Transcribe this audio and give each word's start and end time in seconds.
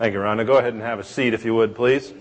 Thank 0.00 0.14
you, 0.14 0.20
Rhonda. 0.20 0.46
Go 0.46 0.56
ahead 0.56 0.72
and 0.72 0.80
have 0.80 0.98
a 0.98 1.04
seat 1.04 1.34
if 1.34 1.44
you 1.44 1.54
would, 1.54 1.74
please. 1.74 2.14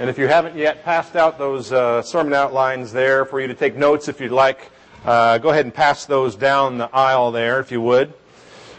And 0.00 0.10
if 0.10 0.18
you 0.18 0.26
haven't 0.26 0.56
yet 0.56 0.82
passed 0.82 1.14
out 1.14 1.38
those 1.38 1.70
uh, 1.70 2.02
sermon 2.02 2.34
outlines 2.34 2.90
there 2.90 3.24
for 3.24 3.40
you 3.40 3.46
to 3.46 3.54
take 3.54 3.76
notes 3.76 4.08
if 4.08 4.20
you'd 4.20 4.32
like, 4.32 4.72
uh, 5.04 5.38
go 5.38 5.50
ahead 5.50 5.64
and 5.64 5.72
pass 5.72 6.06
those 6.06 6.34
down 6.34 6.76
the 6.76 6.92
aisle 6.92 7.30
there 7.30 7.60
if 7.60 7.70
you 7.70 7.80
would. 7.80 8.14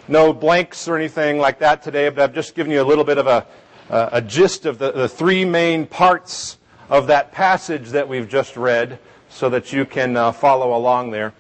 No 0.10 0.34
blanks 0.34 0.86
or 0.90 0.98
anything 0.98 1.38
like 1.38 1.60
that 1.60 1.82
today, 1.82 2.10
but 2.10 2.22
I've 2.24 2.34
just 2.34 2.56
given 2.56 2.74
you 2.74 2.82
a 2.82 2.84
little 2.84 3.06
bit 3.06 3.18
of 3.18 3.26
a, 3.26 3.48
uh, 3.90 4.10
a 4.12 4.22
gist 4.22 4.66
of 4.66 4.78
the, 4.78 4.92
the 4.92 5.08
three 5.08 5.46
main 5.46 5.88
parts 5.88 6.58
of 6.90 7.08
that 7.08 7.32
passage 7.32 7.92
that 7.92 8.10
we've 8.10 8.28
just 8.28 8.58
read 8.58 9.00
so 9.30 9.50
that 9.50 9.72
you 9.72 9.86
can 9.86 10.18
uh, 10.18 10.34
follow 10.34 10.76
along 10.76 11.12
there. 11.12 11.32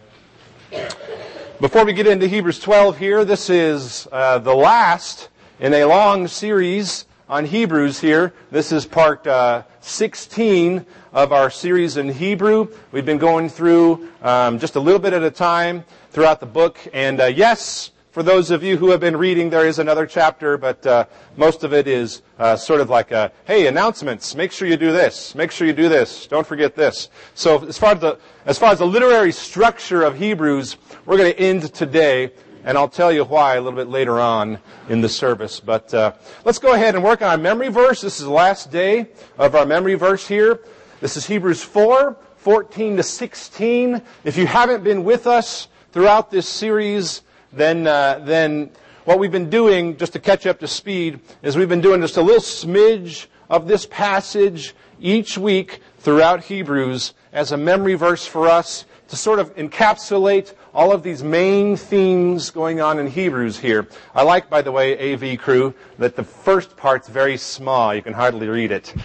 Before 1.59 1.83
we 1.83 1.91
get 1.91 2.07
into 2.07 2.25
Hebrews 2.25 2.59
12 2.61 2.97
here, 2.97 3.25
this 3.25 3.49
is 3.49 4.07
uh, 4.13 4.39
the 4.39 4.55
last 4.55 5.27
in 5.59 5.73
a 5.73 5.83
long 5.83 6.25
series 6.27 7.05
on 7.27 7.43
Hebrews 7.43 7.99
here. 7.99 8.33
This 8.49 8.71
is 8.71 8.85
part 8.85 9.27
uh, 9.27 9.63
16 9.81 10.85
of 11.11 11.33
our 11.33 11.49
series 11.49 11.97
in 11.97 12.07
Hebrew. 12.07 12.69
We've 12.93 13.05
been 13.05 13.17
going 13.17 13.49
through 13.49 14.09
um, 14.21 14.57
just 14.57 14.77
a 14.77 14.79
little 14.79 15.01
bit 15.01 15.11
at 15.11 15.21
a 15.21 15.29
time 15.29 15.83
throughout 16.11 16.39
the 16.39 16.45
book. 16.45 16.79
And 16.93 17.19
uh, 17.19 17.25
yes, 17.25 17.91
for 18.11 18.23
those 18.23 18.51
of 18.51 18.63
you 18.63 18.77
who 18.77 18.89
have 18.91 19.01
been 19.01 19.17
reading, 19.17 19.49
there 19.49 19.67
is 19.67 19.79
another 19.79 20.05
chapter, 20.05 20.57
but 20.57 20.85
uh, 20.87 21.05
most 21.35 21.65
of 21.65 21.73
it 21.73 21.87
is 21.87 22.21
uh, 22.39 22.55
sort 22.55 22.79
of 22.79 22.89
like 22.89 23.11
a, 23.11 23.29
hey, 23.45 23.67
announcements. 23.67 24.35
Make 24.35 24.53
sure 24.53 24.65
you 24.65 24.77
do 24.77 24.93
this. 24.93 25.35
Make 25.35 25.51
sure 25.51 25.67
you 25.67 25.73
do 25.73 25.89
this. 25.89 26.25
Don't 26.25 26.47
forget 26.47 26.73
this. 26.73 27.09
So 27.35 27.65
as 27.65 27.77
far 27.77 27.95
as 27.95 27.99
the, 27.99 28.17
as 28.45 28.57
far 28.57 28.71
as 28.71 28.79
the 28.79 28.87
literary 28.87 29.33
structure 29.33 30.03
of 30.03 30.17
Hebrews, 30.17 30.77
we're 31.05 31.17
going 31.17 31.33
to 31.33 31.39
end 31.39 31.73
today 31.73 32.31
and 32.69 32.77
I'll 32.77 32.87
tell 32.87 33.11
you 33.11 33.23
why 33.23 33.55
a 33.55 33.61
little 33.61 33.75
bit 33.75 33.89
later 33.89 34.19
on 34.19 34.59
in 34.89 35.01
the 35.01 35.09
service. 35.09 35.59
But 35.59 35.91
uh, 35.91 36.13
let's 36.45 36.59
go 36.59 36.75
ahead 36.75 36.93
and 36.93 37.03
work 37.03 37.23
on 37.23 37.29
our 37.29 37.37
memory 37.37 37.69
verse. 37.69 37.99
This 37.99 38.19
is 38.19 38.25
the 38.27 38.31
last 38.31 38.69
day 38.69 39.07
of 39.39 39.55
our 39.55 39.65
memory 39.65 39.95
verse 39.95 40.27
here. 40.27 40.59
This 41.01 41.17
is 41.17 41.25
Hebrews 41.25 41.63
4, 41.63 42.15
14 42.37 42.97
to 42.97 43.01
16. 43.01 43.99
If 44.23 44.37
you 44.37 44.45
haven't 44.45 44.83
been 44.83 45.03
with 45.03 45.25
us 45.25 45.67
throughout 45.93 46.29
this 46.29 46.47
series, 46.47 47.23
then 47.51 47.87
uh, 47.87 48.21
then 48.23 48.69
what 49.05 49.17
we've 49.17 49.31
been 49.31 49.49
doing, 49.49 49.97
just 49.97 50.13
to 50.13 50.19
catch 50.19 50.45
up 50.45 50.59
to 50.59 50.67
speed, 50.67 51.21
is 51.41 51.57
we've 51.57 51.69
been 51.69 51.81
doing 51.81 52.01
just 52.01 52.17
a 52.17 52.21
little 52.21 52.39
smidge 52.39 53.25
of 53.49 53.67
this 53.67 53.87
passage 53.87 54.75
each 55.01 55.39
week 55.39 55.79
throughout 55.97 56.43
Hebrews 56.43 57.15
as 57.33 57.51
a 57.51 57.57
memory 57.57 57.95
verse 57.95 58.27
for 58.27 58.47
us 58.47 58.85
to 59.07 59.15
sort 59.15 59.39
of 59.39 59.55
encapsulate 59.55 60.53
all 60.73 60.91
of 60.91 61.03
these 61.03 61.23
main 61.23 61.75
themes 61.75 62.49
going 62.51 62.79
on 62.79 62.99
in 62.99 63.07
Hebrews 63.07 63.57
here. 63.57 63.87
I 64.13 64.23
like, 64.23 64.49
by 64.49 64.61
the 64.61 64.71
way, 64.71 65.13
AV 65.13 65.39
crew, 65.39 65.73
that 65.97 66.15
the 66.15 66.23
first 66.23 66.77
part's 66.77 67.07
very 67.07 67.37
small. 67.37 67.93
You 67.93 68.01
can 68.01 68.13
hardly 68.13 68.47
read 68.47 68.71
it. 68.71 68.93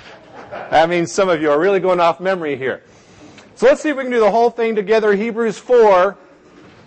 That 0.71 0.89
means 0.89 1.11
some 1.11 1.29
of 1.29 1.43
you 1.43 1.51
are 1.51 1.59
really 1.59 1.81
going 1.81 1.99
off 1.99 2.21
memory 2.21 2.57
here. 2.57 2.85
So 3.57 3.67
let's 3.67 3.81
see 3.81 3.89
if 3.89 3.97
we 3.97 4.05
can 4.05 4.13
do 4.13 4.21
the 4.21 4.31
whole 4.31 4.51
thing 4.51 4.77
together. 4.77 5.13
Hebrews 5.13 5.59
4, 5.59 6.17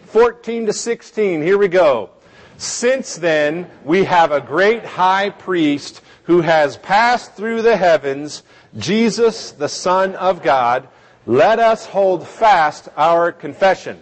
14 0.06 0.66
to 0.68 0.74
16. 0.74 1.42
Here 1.42 1.58
we 1.58 1.68
go. 1.68 2.12
Since 2.58 3.16
then, 3.16 3.70
we 3.84 4.06
have 4.06 4.32
a 4.32 4.40
great 4.40 4.86
high 4.86 5.32
priest 5.32 6.02
who 6.24 6.42
has 6.42 6.78
passed 6.78 7.36
through 7.36 7.62
the 7.62 7.76
heavens, 7.76 8.44
Jesus, 8.78 9.52
the 9.52 9.70
Son 9.70 10.16
of 10.16 10.42
God. 10.42 10.88
Let 11.26 11.60
us 11.60 11.86
hold 11.86 12.26
fast 12.26 12.88
our 12.96 13.34
confession. 13.34 14.02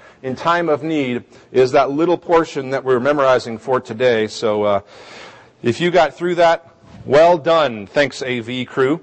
in 0.23 0.35
time 0.35 0.69
of 0.69 0.83
need, 0.83 1.23
is 1.51 1.71
that 1.71 1.91
little 1.91 2.17
portion 2.17 2.69
that 2.69 2.83
we're 2.83 2.99
memorizing 2.99 3.57
for 3.57 3.79
today. 3.79 4.27
So 4.27 4.63
uh, 4.63 4.81
if 5.63 5.81
you 5.81 5.91
got 5.91 6.13
through 6.13 6.35
that, 6.35 6.75
well 7.05 7.37
done. 7.37 7.87
Thanks, 7.87 8.21
AV 8.21 8.67
crew. 8.67 9.01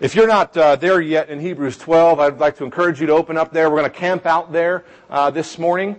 If 0.00 0.14
you're 0.14 0.28
not 0.28 0.56
uh, 0.56 0.76
there 0.76 1.00
yet 1.00 1.28
in 1.28 1.40
Hebrews 1.40 1.78
12, 1.78 2.20
I'd 2.20 2.38
like 2.38 2.56
to 2.58 2.64
encourage 2.64 3.00
you 3.00 3.06
to 3.08 3.14
open 3.14 3.36
up 3.36 3.52
there. 3.52 3.68
We're 3.70 3.80
going 3.80 3.90
to 3.90 3.98
camp 3.98 4.26
out 4.26 4.52
there 4.52 4.84
uh, 5.10 5.30
this 5.30 5.58
morning. 5.58 5.96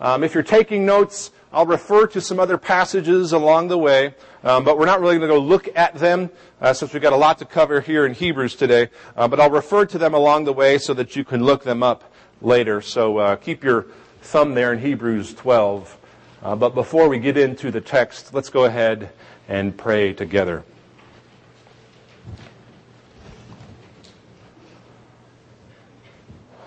Um, 0.00 0.24
if 0.24 0.32
you're 0.32 0.42
taking 0.42 0.86
notes, 0.86 1.30
I'll 1.52 1.66
refer 1.66 2.06
to 2.08 2.20
some 2.20 2.40
other 2.40 2.56
passages 2.56 3.32
along 3.32 3.68
the 3.68 3.78
way, 3.78 4.14
um, 4.44 4.64
but 4.64 4.78
we're 4.78 4.86
not 4.86 5.00
really 5.00 5.18
going 5.18 5.28
to 5.28 5.36
go 5.36 5.40
look 5.40 5.68
at 5.76 5.94
them 5.94 6.30
uh, 6.60 6.72
since 6.72 6.92
we've 6.92 7.02
got 7.02 7.12
a 7.12 7.16
lot 7.16 7.38
to 7.38 7.44
cover 7.44 7.80
here 7.80 8.06
in 8.06 8.14
Hebrews 8.14 8.54
today. 8.54 8.88
Uh, 9.16 9.28
but 9.28 9.38
I'll 9.40 9.50
refer 9.50 9.84
to 9.86 9.98
them 9.98 10.14
along 10.14 10.44
the 10.44 10.52
way 10.52 10.78
so 10.78 10.94
that 10.94 11.14
you 11.14 11.24
can 11.24 11.44
look 11.44 11.64
them 11.64 11.82
up 11.82 12.13
later. 12.44 12.80
So 12.80 13.18
uh, 13.18 13.36
keep 13.36 13.64
your 13.64 13.86
thumb 14.20 14.54
there 14.54 14.72
in 14.72 14.78
Hebrews 14.78 15.34
12. 15.34 15.98
Uh, 16.42 16.54
but 16.54 16.74
before 16.74 17.08
we 17.08 17.18
get 17.18 17.36
into 17.36 17.70
the 17.70 17.80
text, 17.80 18.34
let's 18.34 18.50
go 18.50 18.64
ahead 18.64 19.10
and 19.48 19.76
pray 19.76 20.12
together. 20.12 20.62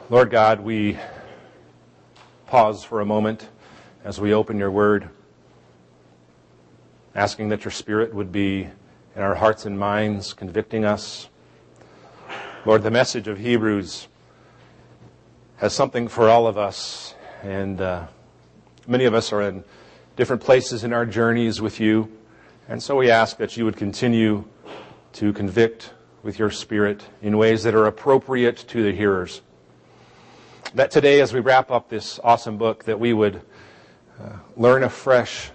Lord 0.10 0.32
God, 0.32 0.62
we 0.62 0.98
pause 2.48 2.84
for 2.84 3.02
a 3.02 3.06
moment 3.06 3.50
as 4.06 4.22
we 4.22 4.34
open 4.34 4.58
your 4.58 4.72
word, 4.72 5.10
asking 7.14 7.50
that 7.50 7.66
your 7.66 7.72
spirit 7.72 8.14
would 8.14 8.32
be 8.32 8.70
in 9.16 9.22
our 9.22 9.36
hearts 9.36 9.66
and 9.66 9.78
minds, 9.78 10.34
convicting 10.34 10.86
us. 10.86 11.28
Lord, 12.66 12.84
the 12.84 12.92
message 12.92 13.28
of 13.28 13.38
Hebrews 13.38 14.08
has 15.58 15.74
something 15.74 16.08
for 16.08 16.30
all 16.30 16.48
of 16.48 16.58
us. 16.58 17.16
And 17.44 17.82
uh, 17.82 18.08
many 18.88 19.06
of 19.06 19.14
us 19.14 19.34
are 19.34 19.42
in 19.42 19.64
different 20.16 20.42
places 20.42 20.84
in 20.84 20.94
our 20.94 21.06
journeys 21.06 21.62
with 21.62 21.80
you. 21.80 22.12
And 22.70 22.82
so 22.82 22.96
we 22.96 23.10
ask 23.10 23.38
that 23.38 23.58
you 23.58 23.66
would 23.66 23.78
continue 23.78 24.46
to 25.14 25.34
convict 25.34 25.94
with 26.24 26.38
your 26.38 26.52
spirit 26.52 27.04
in 27.22 27.38
ways 27.38 27.64
that 27.64 27.74
are 27.74 27.86
appropriate 27.86 28.58
to 28.70 28.84
the 28.84 28.92
hearers. 28.92 29.42
That 30.76 30.92
today, 30.92 31.22
as 31.22 31.34
we 31.34 31.40
wrap 31.40 31.72
up 31.72 31.90
this 31.90 32.20
awesome 32.24 32.58
book, 32.58 32.84
that 32.86 33.00
we 33.00 33.14
would 33.14 33.42
uh, 34.22 34.34
learn 34.56 34.84
afresh 34.84 35.52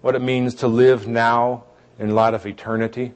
what 0.00 0.14
it 0.14 0.22
means 0.22 0.56
to 0.56 0.68
live 0.68 1.08
now 1.08 1.64
in 1.98 2.14
light 2.14 2.34
of 2.34 2.46
eternity. 2.46 3.12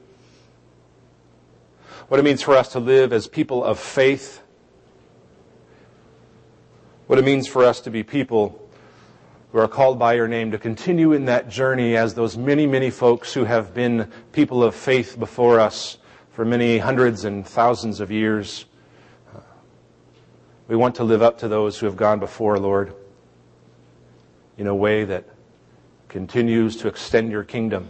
What 2.07 2.19
it 2.19 2.23
means 2.23 2.41
for 2.41 2.55
us 2.55 2.71
to 2.71 2.79
live 2.79 3.13
as 3.13 3.27
people 3.27 3.63
of 3.63 3.79
faith 3.79 4.41
what 7.07 7.17
it 7.17 7.25
means 7.25 7.47
for 7.47 7.63
us 7.63 7.79
to 7.81 7.89
be 7.89 8.03
people 8.03 8.69
who 9.51 9.59
are 9.59 9.67
called 9.67 9.97
by 9.97 10.13
your 10.13 10.27
name 10.27 10.51
to 10.51 10.57
continue 10.57 11.13
in 11.13 11.25
that 11.25 11.47
journey 11.47 11.95
as 11.95 12.13
those 12.13 12.37
many, 12.37 12.67
many 12.67 12.89
folks 12.89 13.33
who 13.33 13.45
have 13.45 13.73
been 13.73 14.11
people 14.33 14.61
of 14.61 14.75
faith 14.75 15.17
before 15.17 15.59
us 15.59 15.97
for 16.33 16.43
many 16.43 16.77
hundreds 16.77 17.23
and 17.23 17.47
thousands 17.47 18.01
of 18.01 18.11
years. 18.11 18.65
We 20.67 20.75
want 20.75 20.95
to 20.95 21.05
live 21.05 21.21
up 21.21 21.37
to 21.39 21.47
those 21.47 21.79
who 21.79 21.85
have 21.85 21.95
gone 21.95 22.19
before, 22.19 22.59
Lord, 22.59 22.93
in 24.57 24.67
a 24.67 24.75
way 24.75 25.05
that 25.05 25.23
continues 26.09 26.75
to 26.77 26.89
extend 26.89 27.31
your 27.31 27.45
kingdom, 27.45 27.89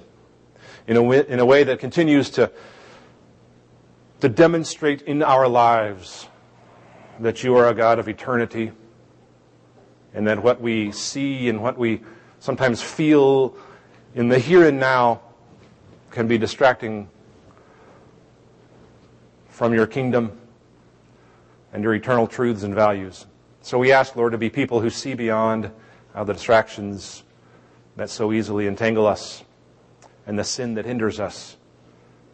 in 0.86 0.96
a 0.96 1.02
way, 1.02 1.26
in 1.28 1.40
a 1.40 1.46
way 1.46 1.64
that 1.64 1.80
continues 1.80 2.30
to, 2.32 2.52
to 4.20 4.30
demonstrate 4.30 5.02
in 5.02 5.24
our 5.24 5.48
lives 5.48 6.28
that 7.20 7.44
you 7.44 7.56
are 7.56 7.68
a 7.68 7.74
God 7.74 7.98
of 7.98 8.08
eternity 8.08 8.72
and 10.18 10.26
that 10.26 10.42
what 10.42 10.60
we 10.60 10.92
see 10.92 11.48
and 11.48 11.62
what 11.62 11.78
we 11.78 12.02
sometimes 12.40 12.82
feel 12.82 13.56
in 14.16 14.30
the 14.30 14.40
here 14.40 14.68
and 14.68 14.80
now 14.80 15.22
can 16.10 16.28
be 16.28 16.40
distracting 16.40 17.08
from 19.48 19.76
your 19.76 19.86
kingdom 19.86 20.36
and 21.72 21.84
your 21.84 21.94
eternal 21.94 22.26
truths 22.26 22.64
and 22.64 22.74
values. 22.74 23.28
So 23.62 23.78
we 23.78 23.92
ask, 23.92 24.16
Lord, 24.16 24.32
to 24.32 24.40
be 24.40 24.50
people 24.50 24.82
who 24.82 24.90
see 24.90 25.14
beyond 25.14 25.70
uh, 26.16 26.24
the 26.24 26.34
distractions 26.34 27.22
that 27.96 28.10
so 28.10 28.34
easily 28.34 28.66
entangle 28.66 29.06
us 29.06 29.44
and 30.26 30.40
the 30.40 30.44
sin 30.44 30.74
that 30.74 30.86
hinders 30.86 31.20
us 31.20 31.58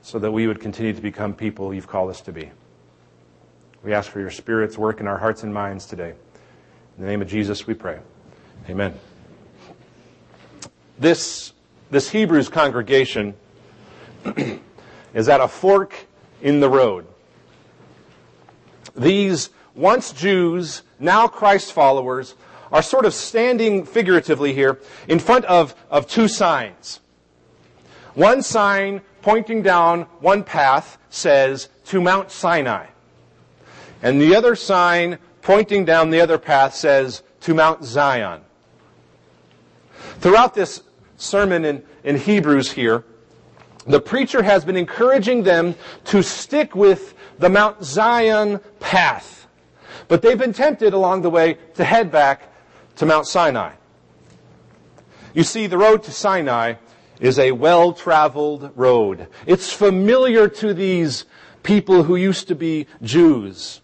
so 0.02 0.20
that 0.20 0.32
we 0.32 0.48
would 0.48 0.62
continue 0.62 0.94
to 0.94 1.02
become 1.02 1.34
people 1.34 1.74
you've 1.74 1.88
called 1.88 2.12
us 2.12 2.22
to 2.22 2.32
be. 2.32 2.50
We 3.84 3.94
ask 3.94 4.10
for 4.10 4.22
your 4.22 4.32
Spirit's 4.32 4.78
work 4.78 5.02
in 5.02 5.08
our 5.08 5.18
hearts 5.18 5.44
and 5.44 5.54
minds 5.54 5.86
today. 5.86 6.14
In 6.98 7.04
the 7.04 7.10
name 7.10 7.22
of 7.22 7.28
Jesus, 7.28 7.66
we 7.66 7.74
pray. 7.74 8.00
Amen. 8.70 8.94
This 11.00 11.54
this 11.90 12.10
Hebrews 12.10 12.50
congregation 12.50 13.34
is 15.14 15.30
at 15.30 15.42
a 15.42 15.48
fork 15.48 16.08
in 16.42 16.60
the 16.60 16.70
road. 16.70 17.08
These 18.96 19.50
once 19.76 20.12
Jews, 20.12 20.84
now 21.00 21.28
Christ 21.28 21.74
followers, 21.74 22.36
are 22.72 22.82
sort 22.82 23.06
of 23.06 23.14
standing 23.14 23.86
figuratively 23.86 24.54
here 24.54 24.80
in 25.08 25.20
front 25.20 25.46
of, 25.46 25.76
of 25.90 26.08
two 26.08 26.28
signs. 26.28 27.00
One 28.14 28.42
sign 28.44 29.02
pointing 29.22 29.62
down 29.62 30.04
one 30.20 30.44
path 30.44 30.98
says 31.10 31.70
to 31.86 32.02
Mount 32.02 32.32
Sinai. 32.32 32.88
And 34.02 34.22
the 34.22 34.36
other 34.36 34.56
sign 34.56 35.18
pointing 35.44 35.86
down 35.86 36.10
the 36.10 36.22
other 36.22 36.38
path 36.38 36.74
says 36.74 37.22
to 37.42 37.54
Mount 37.54 37.84
Zion. 37.84 38.42
Throughout 40.20 40.54
this 40.54 40.82
sermon 41.18 41.66
in, 41.66 41.84
in 42.04 42.18
Hebrews 42.18 42.72
here, 42.72 43.04
the 43.86 44.00
preacher 44.00 44.42
has 44.42 44.64
been 44.64 44.78
encouraging 44.78 45.44
them 45.44 45.76
to 46.06 46.24
stick 46.24 46.76
with 46.76 47.14
the 47.38 47.50
Mount 47.50 47.84
Zion 47.84 48.62
path. 48.80 49.48
But 50.08 50.22
they've 50.22 50.38
been 50.38 50.54
tempted 50.54 50.94
along 50.94 51.22
the 51.22 51.30
way 51.30 51.58
to 51.76 51.84
head 51.84 52.12
back 52.12 52.50
to 52.96 53.06
Mount 53.06 53.28
Sinai. 53.28 53.74
You 55.34 55.44
see, 55.44 55.68
the 55.68 55.78
road 55.78 56.04
to 56.04 56.12
Sinai 56.12 56.76
is 57.20 57.40
a 57.40 57.52
well-traveled 57.52 58.72
road. 58.76 59.28
It's 59.46 59.74
familiar 59.74 60.48
to 60.48 60.74
these 60.74 61.26
people 61.64 62.04
who 62.04 62.16
used 62.16 62.48
to 62.50 62.56
be 62.56 62.88
Jews. 63.02 63.82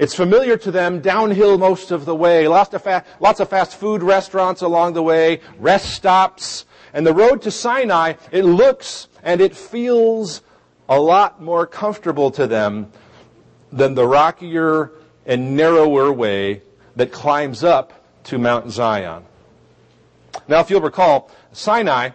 It's 0.00 0.14
familiar 0.14 0.56
to 0.56 0.70
them 0.70 1.00
downhill 1.00 1.58
most 1.58 1.90
of 1.90 2.06
the 2.06 2.14
way. 2.14 2.48
Lots 2.48 2.72
of, 2.72 2.82
fa- 2.82 3.04
lots 3.20 3.38
of 3.38 3.50
fast 3.50 3.76
food 3.76 4.02
restaurants 4.02 4.62
along 4.62 4.94
the 4.94 5.02
way, 5.02 5.42
rest 5.58 5.90
stops. 5.90 6.64
And 6.94 7.06
the 7.06 7.12
road 7.12 7.42
to 7.42 7.50
Sinai, 7.50 8.14
it 8.32 8.46
looks 8.46 9.08
and 9.22 9.42
it 9.42 9.54
feels 9.54 10.40
a 10.88 10.98
lot 10.98 11.42
more 11.42 11.66
comfortable 11.66 12.30
to 12.30 12.46
them 12.46 12.90
than 13.70 13.94
the 13.94 14.08
rockier 14.08 14.90
and 15.26 15.54
narrower 15.54 16.10
way 16.10 16.62
that 16.96 17.12
climbs 17.12 17.62
up 17.62 17.92
to 18.24 18.38
Mount 18.38 18.70
Zion. 18.70 19.26
Now, 20.48 20.60
if 20.60 20.70
you'll 20.70 20.80
recall, 20.80 21.30
Sinai, 21.52 22.12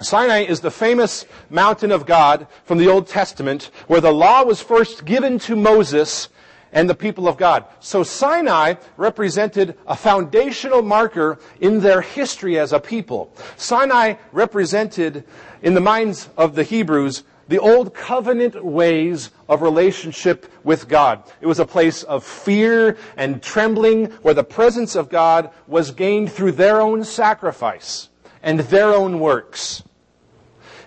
Sinai 0.00 0.40
is 0.40 0.58
the 0.58 0.72
famous 0.72 1.24
mountain 1.50 1.92
of 1.92 2.04
God 2.04 2.48
from 2.64 2.78
the 2.78 2.88
Old 2.88 3.06
Testament 3.06 3.70
where 3.86 4.00
the 4.00 4.12
law 4.12 4.42
was 4.42 4.60
first 4.60 5.04
given 5.04 5.38
to 5.38 5.54
Moses 5.54 6.30
and 6.76 6.90
the 6.90 6.94
people 6.94 7.26
of 7.26 7.38
God. 7.38 7.64
So 7.80 8.02
Sinai 8.02 8.74
represented 8.98 9.78
a 9.86 9.96
foundational 9.96 10.82
marker 10.82 11.38
in 11.58 11.80
their 11.80 12.02
history 12.02 12.58
as 12.58 12.74
a 12.74 12.78
people. 12.78 13.32
Sinai 13.56 14.16
represented, 14.30 15.24
in 15.62 15.72
the 15.72 15.80
minds 15.80 16.28
of 16.36 16.54
the 16.54 16.64
Hebrews, 16.64 17.24
the 17.48 17.58
old 17.58 17.94
covenant 17.94 18.62
ways 18.62 19.30
of 19.48 19.62
relationship 19.62 20.52
with 20.64 20.86
God. 20.86 21.22
It 21.40 21.46
was 21.46 21.60
a 21.60 21.64
place 21.64 22.02
of 22.02 22.22
fear 22.24 22.98
and 23.16 23.42
trembling 23.42 24.10
where 24.20 24.34
the 24.34 24.44
presence 24.44 24.96
of 24.96 25.08
God 25.08 25.50
was 25.66 25.92
gained 25.92 26.30
through 26.30 26.52
their 26.52 26.82
own 26.82 27.04
sacrifice 27.04 28.10
and 28.42 28.60
their 28.60 28.92
own 28.92 29.18
works 29.18 29.82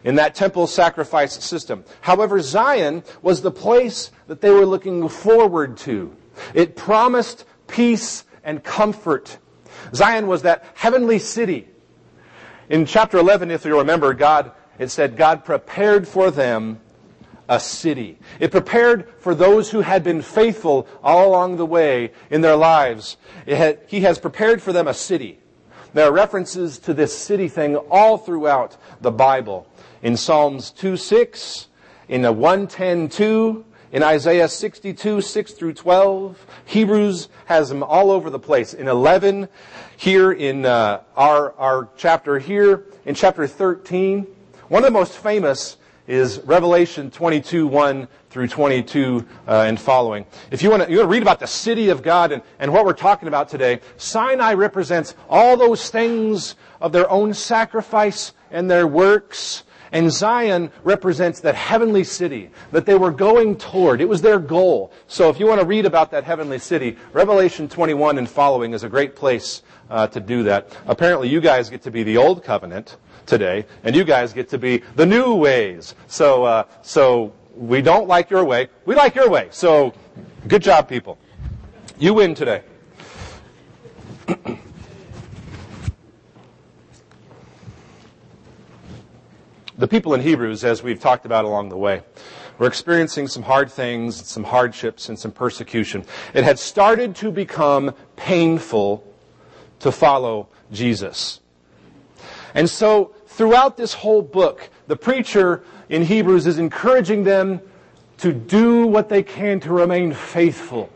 in 0.04 0.16
that 0.16 0.36
temple 0.36 0.68
sacrifice 0.68 1.44
system. 1.44 1.84
However, 2.02 2.42
Zion 2.42 3.04
was 3.22 3.42
the 3.42 3.52
place 3.52 4.12
that 4.28 4.42
they 4.42 4.50
were 4.50 4.66
looking 4.66 5.08
forward 5.10 5.78
to. 5.80 6.16
It 6.54 6.76
promised 6.76 7.46
peace 7.68 8.24
and 8.44 8.64
comfort. 8.64 9.38
Zion 9.94 10.28
was 10.28 10.44
that 10.44 10.66
heavenly 10.76 11.20
city. 11.20 11.68
In 12.70 12.86
chapter 12.86 13.18
11, 13.18 13.52
if 13.52 13.66
you 13.66 13.78
remember, 13.78 14.14
God, 14.14 14.52
it 14.78 14.90
said 14.90 15.18
God 15.18 15.44
prepared 15.44 16.08
for 16.08 16.32
them 16.32 16.80
a 17.50 17.60
city. 17.60 18.20
It 18.40 18.52
prepared 18.52 19.10
for 19.20 19.34
those 19.34 19.72
who 19.72 19.82
had 19.82 20.04
been 20.04 20.22
faithful 20.22 20.88
all 21.04 21.28
along 21.28 21.58
the 21.58 21.66
way 21.66 22.12
in 22.30 22.42
their 22.42 22.56
lives. 22.56 23.18
Had, 23.48 23.80
he 23.88 24.02
has 24.02 24.20
prepared 24.20 24.62
for 24.62 24.72
them 24.72 24.88
a 24.88 24.94
city. 24.94 25.40
There 25.94 26.08
are 26.08 26.12
references 26.12 26.78
to 26.80 26.94
this 26.94 27.18
city 27.18 27.48
thing 27.48 27.76
all 27.76 28.20
throughout 28.20 28.78
the 29.02 29.12
Bible 29.12 29.68
in 30.02 30.18
Psalms 30.18 30.72
2 30.72 30.98
6, 30.98 31.68
in 32.08 32.26
a 32.26 32.32
110 32.32 33.10
2, 33.10 33.66
in 33.92 34.04
Isaiah 34.04 34.48
62 34.48 35.22
6 35.22 35.52
through 35.54 35.74
12. 35.74 36.46
Hebrews 36.66 37.30
has 37.46 37.70
them 37.70 37.84
all 37.84 38.12
over 38.12 38.30
the 38.30 38.40
place. 38.40 38.74
In 38.74 38.88
11, 38.88 39.48
here 39.98 40.32
in 40.32 40.66
uh, 40.66 41.02
our, 41.16 41.54
our 41.54 41.90
chapter 41.98 42.40
here, 42.40 42.86
in 43.06 43.16
chapter 43.16 43.48
13. 43.48 44.28
One 44.68 44.84
of 44.84 44.88
the 44.88 44.98
most 44.98 45.18
famous 45.18 45.78
is 46.08 46.40
Revelation 46.46 47.12
22, 47.12 47.68
1 47.68 48.08
through 48.30 48.48
22 48.48 49.26
uh, 49.48 49.66
and 49.68 49.80
following. 49.80 50.26
If 50.50 50.62
you 50.64 50.70
want 50.70 50.84
to, 50.84 50.92
you 50.92 50.98
want 50.98 51.08
to 51.08 51.12
read 51.12 51.22
about 51.22 51.40
the 51.40 51.48
city 51.48 51.90
of 51.90 52.02
God 52.02 52.32
and, 52.32 52.42
and 52.60 52.74
what 52.74 52.86
we're 52.86 52.94
talking 52.94 53.28
about 53.28 53.50
today, 53.50 53.80
Sinai 53.98 54.54
represents 54.54 55.16
all 55.30 55.58
those 55.58 55.90
things 55.90 56.56
of 56.82 56.92
their 56.92 57.10
own 57.10 57.34
sacrifice 57.34 58.34
and 58.52 58.70
their 58.70 58.88
works 58.88 59.64
and 59.92 60.12
Zion 60.12 60.72
represents 60.84 61.40
that 61.42 61.56
heavenly 61.56 62.04
city 62.04 62.52
that 62.72 62.86
they 62.86 62.96
were 62.96 63.12
going 63.12 63.56
toward. 63.58 64.02
It 64.02 64.10
was 64.10 64.22
their 64.22 64.40
goal. 64.40 64.92
So 65.08 65.30
if 65.30 65.40
you 65.40 65.48
want 65.48 65.62
to 65.62 65.68
read 65.68 65.86
about 65.86 66.12
that 66.12 66.24
heavenly 66.24 66.60
city, 66.60 66.98
Revelation 67.14 67.68
21 67.68 68.18
and 68.18 68.30
following 68.30 68.74
is 68.74 68.84
a 68.84 68.90
great 68.90 69.16
place 69.16 69.64
uh, 69.90 70.08
to 70.08 70.20
do 70.20 70.44
that. 70.44 70.76
Apparently 70.86 71.30
you 71.30 71.42
guys 71.42 71.70
get 71.70 71.82
to 71.84 71.92
be 71.92 72.04
the 72.04 72.18
old 72.18 72.44
covenant 72.44 72.98
today, 73.26 73.66
and 73.84 73.96
you 73.96 74.04
guys 74.04 74.34
get 74.34 74.50
to 74.50 74.58
be 74.58 74.84
the 74.96 75.06
new 75.06 75.36
ways. 75.36 75.96
So, 76.08 76.44
uh, 76.44 76.64
so 76.82 77.34
we 77.56 77.82
don't 77.82 78.08
like 78.08 78.30
your 78.30 78.44
way. 78.44 78.70
We 78.86 78.96
like 78.96 79.16
your 79.16 79.30
way. 79.30 79.48
So 79.52 79.94
good 80.48 80.64
job, 80.64 80.88
people. 80.88 81.18
You 81.98 82.14
win 82.14 82.36
today. 82.36 82.64
the 89.80 89.88
people 89.88 90.14
in 90.14 90.20
Hebrews, 90.20 90.66
as 90.66 90.84
we've 90.84 91.00
talked 91.00 91.26
about 91.26 91.46
along 91.46 91.70
the 91.70 91.78
way, 91.78 92.02
were 92.58 92.68
experiencing 92.68 93.30
some 93.30 93.44
hard 93.44 93.72
things, 93.72 94.28
some 94.28 94.44
hardships, 94.44 95.08
and 95.08 95.18
some 95.18 95.32
persecution. 95.32 96.06
It 96.34 96.44
had 96.44 96.60
started 96.60 97.16
to 97.18 97.32
become 97.32 97.96
painful 98.18 99.08
to 99.80 99.92
follow 99.94 100.50
Jesus. 100.74 101.40
And 102.54 102.70
so, 102.70 103.16
throughout 103.28 103.78
this 103.78 103.94
whole 103.94 104.22
book, 104.22 104.70
the 104.88 104.98
preacher 104.98 105.64
in 105.88 106.04
Hebrews 106.04 106.46
is 106.46 106.60
encouraging 106.60 107.24
them 107.24 107.62
to 108.18 108.34
do 108.34 108.86
what 108.86 109.08
they 109.08 109.24
can 109.24 109.62
to 109.62 109.72
remain 109.72 110.14
faithful. 110.14 110.90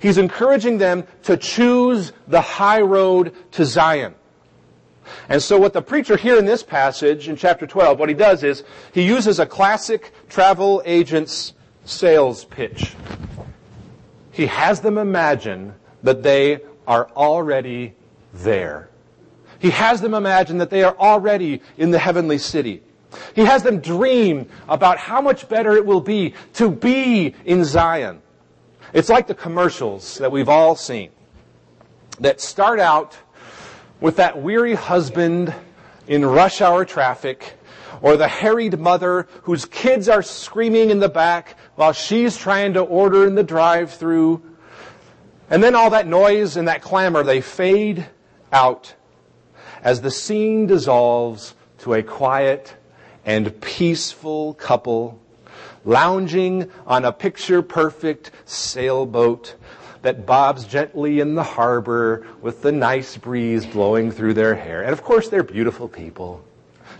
He's 0.00 0.18
encouraging 0.18 0.76
them 0.76 1.06
to 1.22 1.38
choose 1.38 2.12
the 2.28 2.42
high 2.42 2.82
road 2.82 3.34
to 3.52 3.64
Zion. 3.64 4.14
And 5.28 5.42
so 5.42 5.58
what 5.58 5.72
the 5.72 5.82
preacher 5.82 6.16
here 6.16 6.38
in 6.38 6.44
this 6.44 6.62
passage 6.62 7.28
in 7.28 7.36
chapter 7.36 7.66
12, 7.66 7.98
what 7.98 8.08
he 8.08 8.14
does 8.14 8.42
is 8.42 8.64
he 8.92 9.02
uses 9.02 9.38
a 9.38 9.46
classic 9.46 10.12
travel 10.28 10.82
agent's 10.84 11.52
sales 11.84 12.44
pitch. 12.44 12.94
He 14.32 14.46
has 14.46 14.80
them 14.80 14.98
imagine 14.98 15.74
that 16.02 16.22
they 16.22 16.60
are 16.86 17.10
already 17.10 17.94
there. 18.32 18.88
He 19.58 19.70
has 19.70 20.00
them 20.00 20.14
imagine 20.14 20.58
that 20.58 20.70
they 20.70 20.82
are 20.82 20.96
already 20.98 21.62
in 21.76 21.90
the 21.90 21.98
heavenly 21.98 22.38
city. 22.38 22.82
He 23.34 23.42
has 23.42 23.62
them 23.62 23.80
dream 23.80 24.48
about 24.68 24.98
how 24.98 25.20
much 25.20 25.48
better 25.48 25.76
it 25.76 25.84
will 25.84 26.00
be 26.00 26.34
to 26.54 26.70
be 26.70 27.34
in 27.44 27.64
Zion. 27.64 28.22
It's 28.92 29.08
like 29.08 29.26
the 29.26 29.34
commercials 29.34 30.18
that 30.18 30.32
we've 30.32 30.48
all 30.48 30.76
seen 30.76 31.10
that 32.20 32.40
start 32.40 32.80
out 32.80 33.16
with 34.02 34.16
that 34.16 34.42
weary 34.42 34.74
husband 34.74 35.54
in 36.08 36.26
rush 36.26 36.60
hour 36.60 36.84
traffic, 36.84 37.54
or 38.02 38.16
the 38.16 38.26
harried 38.26 38.78
mother 38.78 39.28
whose 39.42 39.64
kids 39.64 40.08
are 40.08 40.22
screaming 40.22 40.90
in 40.90 40.98
the 40.98 41.08
back 41.08 41.56
while 41.76 41.92
she's 41.92 42.36
trying 42.36 42.74
to 42.74 42.80
order 42.80 43.26
in 43.28 43.36
the 43.36 43.44
drive 43.44 43.92
through. 43.94 44.42
And 45.48 45.62
then 45.62 45.76
all 45.76 45.90
that 45.90 46.08
noise 46.08 46.56
and 46.56 46.66
that 46.66 46.82
clamor, 46.82 47.22
they 47.22 47.40
fade 47.40 48.08
out 48.52 48.92
as 49.82 50.00
the 50.00 50.10
scene 50.10 50.66
dissolves 50.66 51.54
to 51.78 51.94
a 51.94 52.02
quiet 52.02 52.74
and 53.24 53.60
peaceful 53.60 54.54
couple 54.54 55.20
lounging 55.84 56.70
on 56.86 57.04
a 57.04 57.12
picture 57.12 57.62
perfect 57.62 58.32
sailboat 58.46 59.54
that 60.02 60.26
bobs 60.26 60.64
gently 60.64 61.20
in 61.20 61.34
the 61.34 61.42
harbor 61.42 62.26
with 62.40 62.62
the 62.62 62.72
nice 62.72 63.16
breeze 63.16 63.64
blowing 63.64 64.10
through 64.10 64.34
their 64.34 64.54
hair. 64.54 64.82
And 64.82 64.92
of 64.92 65.02
course, 65.02 65.28
they're 65.28 65.44
beautiful 65.44 65.88
people, 65.88 66.44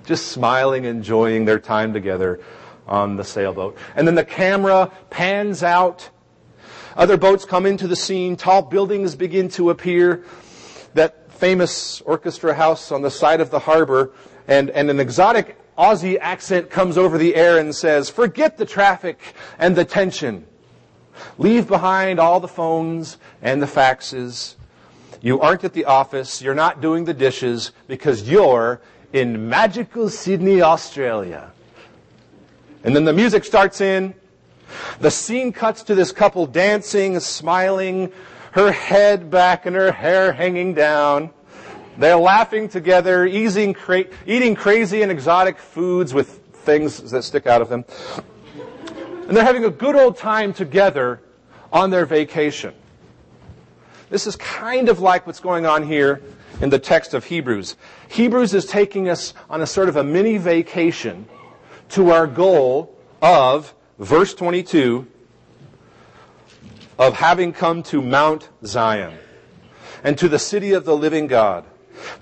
just 0.06 0.28
smiling, 0.28 0.84
enjoying 0.84 1.44
their 1.44 1.58
time 1.58 1.92
together 1.92 2.40
on 2.86 3.16
the 3.16 3.24
sailboat. 3.24 3.76
And 3.94 4.06
then 4.06 4.14
the 4.14 4.24
camera 4.24 4.90
pans 5.10 5.62
out. 5.62 6.10
Other 6.96 7.16
boats 7.16 7.44
come 7.44 7.66
into 7.66 7.88
the 7.88 7.96
scene. 7.96 8.36
Tall 8.36 8.62
buildings 8.62 9.14
begin 9.16 9.48
to 9.50 9.70
appear 9.70 10.24
that 10.94 11.32
famous 11.32 12.00
orchestra 12.02 12.54
house 12.54 12.92
on 12.92 13.02
the 13.02 13.10
side 13.10 13.40
of 13.40 13.50
the 13.50 13.58
harbor, 13.58 14.12
and, 14.46 14.70
and 14.70 14.90
an 14.90 15.00
exotic 15.00 15.58
Aussie 15.76 16.18
accent 16.20 16.70
comes 16.70 16.98
over 16.98 17.18
the 17.18 17.34
air 17.34 17.58
and 17.58 17.74
says, 17.74 18.10
forget 18.10 18.58
the 18.58 18.66
traffic 18.66 19.18
and 19.58 19.74
the 19.74 19.84
tension. 19.84 20.46
Leave 21.38 21.68
behind 21.68 22.18
all 22.18 22.40
the 22.40 22.48
phones 22.48 23.18
and 23.40 23.62
the 23.62 23.66
faxes. 23.66 24.54
You 25.20 25.40
aren't 25.40 25.64
at 25.64 25.72
the 25.72 25.84
office. 25.84 26.42
You're 26.42 26.54
not 26.54 26.80
doing 26.80 27.04
the 27.04 27.14
dishes 27.14 27.72
because 27.86 28.28
you're 28.28 28.80
in 29.12 29.48
magical 29.48 30.08
Sydney, 30.08 30.62
Australia. 30.62 31.52
And 32.84 32.96
then 32.96 33.04
the 33.04 33.12
music 33.12 33.44
starts 33.44 33.80
in. 33.80 34.14
The 35.00 35.10
scene 35.10 35.52
cuts 35.52 35.82
to 35.84 35.94
this 35.94 36.12
couple 36.12 36.46
dancing, 36.46 37.20
smiling, 37.20 38.12
her 38.52 38.72
head 38.72 39.30
back 39.30 39.66
and 39.66 39.76
her 39.76 39.92
hair 39.92 40.32
hanging 40.32 40.74
down. 40.74 41.30
They're 41.98 42.16
laughing 42.16 42.68
together, 42.68 43.26
eating, 43.26 43.74
cra- 43.74 44.06
eating 44.26 44.54
crazy 44.54 45.02
and 45.02 45.12
exotic 45.12 45.58
foods 45.58 46.14
with 46.14 46.40
things 46.52 47.10
that 47.10 47.22
stick 47.22 47.46
out 47.46 47.60
of 47.60 47.68
them. 47.68 47.84
And 49.32 49.36
they're 49.38 49.46
having 49.46 49.64
a 49.64 49.70
good 49.70 49.96
old 49.96 50.18
time 50.18 50.52
together 50.52 51.18
on 51.72 51.88
their 51.88 52.04
vacation. 52.04 52.74
This 54.10 54.26
is 54.26 54.36
kind 54.36 54.90
of 54.90 55.00
like 55.00 55.26
what's 55.26 55.40
going 55.40 55.64
on 55.64 55.84
here 55.84 56.20
in 56.60 56.68
the 56.68 56.78
text 56.78 57.14
of 57.14 57.24
Hebrews. 57.24 57.76
Hebrews 58.10 58.52
is 58.52 58.66
taking 58.66 59.08
us 59.08 59.32
on 59.48 59.62
a 59.62 59.66
sort 59.66 59.88
of 59.88 59.96
a 59.96 60.04
mini 60.04 60.36
vacation 60.36 61.26
to 61.88 62.10
our 62.10 62.26
goal 62.26 62.94
of, 63.22 63.74
verse 63.98 64.34
22, 64.34 65.06
of 66.98 67.14
having 67.14 67.54
come 67.54 67.82
to 67.84 68.02
Mount 68.02 68.50
Zion 68.66 69.14
and 70.04 70.18
to 70.18 70.28
the 70.28 70.38
city 70.38 70.74
of 70.74 70.84
the 70.84 70.94
living 70.94 71.26
God 71.26 71.64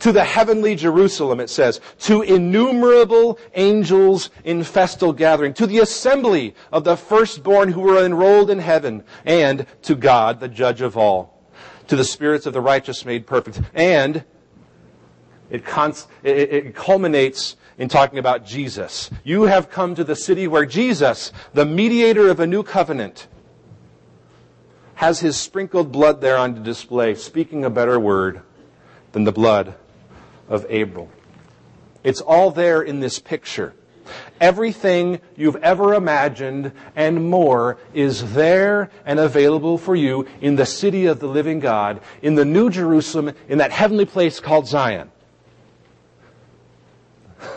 to 0.01 0.13
the 0.13 0.25
heavenly 0.25 0.75
Jerusalem, 0.75 1.41
it 1.41 1.51
says, 1.51 1.81
to 2.01 2.23
innumerable 2.23 3.39
angels 3.55 4.31
in 4.45 4.65
festal 4.65 5.13
gathering, 5.13 5.55
to 5.55 5.67
the 5.67 5.79
assembly 5.79 6.55
of 6.73 6.85
the 6.85 6.97
firstborn 6.97 7.73
who 7.73 7.81
were 7.81 8.05
enrolled 8.05 8.51
in 8.51 8.59
heaven, 8.59 9.05
and 9.25 9.67
to 9.83 9.95
God, 9.95 10.41
the 10.41 10.49
judge 10.49 10.81
of 10.81 10.97
all, 10.97 11.43
to 11.89 11.97
the 11.97 12.05
spirits 12.05 12.47
of 12.47 12.53
the 12.53 12.61
righteous 12.61 13.05
made 13.05 13.27
perfect. 13.27 13.61
And 13.75 14.25
it, 15.51 15.65
cons- 15.65 16.07
it, 16.23 16.53
it 16.53 16.75
culminates 16.75 17.57
in 17.79 17.89
talking 17.89 18.19
about 18.19 18.45
Jesus. 18.45 19.11
You 19.25 19.45
have 19.45 19.71
come 19.71 19.95
to 19.95 20.05
the 20.05 20.17
city 20.17 20.47
where 20.47 20.67
Jesus, 20.67 21.33
the 21.55 21.65
mediator 21.65 22.29
of 22.29 22.39
a 22.39 22.47
new 22.47 22.63
covenant, 22.63 23.27
has 24.95 25.21
his 25.21 25.37
sprinkled 25.37 25.91
blood 25.91 26.21
there 26.21 26.37
on 26.37 26.63
display, 26.63 27.15
speaking 27.15 27.65
a 27.65 27.71
better 27.71 27.99
word 27.99 28.43
than 29.13 29.25
the 29.25 29.33
blood 29.33 29.75
of 30.49 30.67
Abel. 30.69 31.09
It's 32.03 32.21
all 32.21 32.51
there 32.51 32.83
in 32.83 33.01
this 33.01 33.19
picture. 33.19 33.75
Everything 34.41 35.21
you've 35.37 35.57
ever 35.57 35.95
imagined 35.95 36.73
and 36.97 37.29
more 37.31 37.79
is 37.95 38.33
there 38.33 38.91
and 39.05 39.21
available 39.21 39.79
for 39.79 39.95
you 39.95 40.27
in 40.41 40.57
the 40.57 40.67
city 40.67 41.07
of 41.07 41.21
the 41.21 41.29
living 41.29 41.61
God, 41.61 42.01
in 42.23 42.35
the 42.35 42.45
New 42.45 42.71
Jerusalem, 42.71 43.33
in 43.49 43.59
that 43.59 43.71
heavenly 43.71 44.07
place 44.07 44.41
called 44.41 44.67
Zion. 44.67 45.11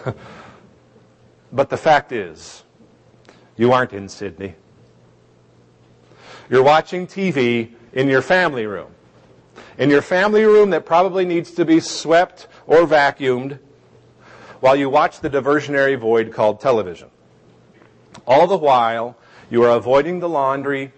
but 1.52 1.70
the 1.70 1.78
fact 1.78 2.12
is, 2.12 2.64
you 3.58 3.72
aren't 3.72 3.94
in 3.94 4.10
Sydney. 4.10 4.56
You're 6.50 6.64
watching 6.64 7.08
TV 7.08 7.72
in 7.94 8.10
your 8.10 8.22
family 8.22 8.66
room 8.66 8.93
in 9.78 9.90
your 9.90 10.02
family 10.02 10.44
room 10.44 10.70
that 10.72 10.86
probably 10.86 11.26
needs 11.26 11.52
to 11.52 11.66
be 11.66 11.80
swept 11.80 12.48
or 12.68 12.86
vacuumed 12.86 13.60
while 14.60 14.76
you 14.76 14.90
watch 14.90 15.20
the 15.20 15.30
diversionary 15.30 15.98
void 15.98 16.32
called 16.32 16.62
television. 16.62 17.10
All 18.26 18.48
the 18.48 18.58
while, 18.58 19.18
you 19.50 19.64
are 19.64 19.72
avoiding 19.72 20.20
the 20.20 20.30
laundry, 20.30 20.94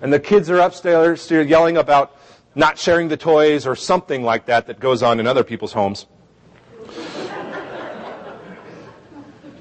and 0.00 0.12
the 0.12 0.20
kids 0.20 0.50
are 0.50 0.58
upstairs 0.58 1.30
yelling 1.30 1.76
about 1.76 2.16
not 2.54 2.78
sharing 2.78 3.08
the 3.08 3.16
toys 3.16 3.66
or 3.66 3.74
something 3.74 4.22
like 4.22 4.46
that 4.46 4.66
that 4.66 4.78
goes 4.78 5.02
on 5.02 5.18
in 5.20 5.26
other 5.26 5.42
people's 5.42 5.72
homes. 5.72 6.04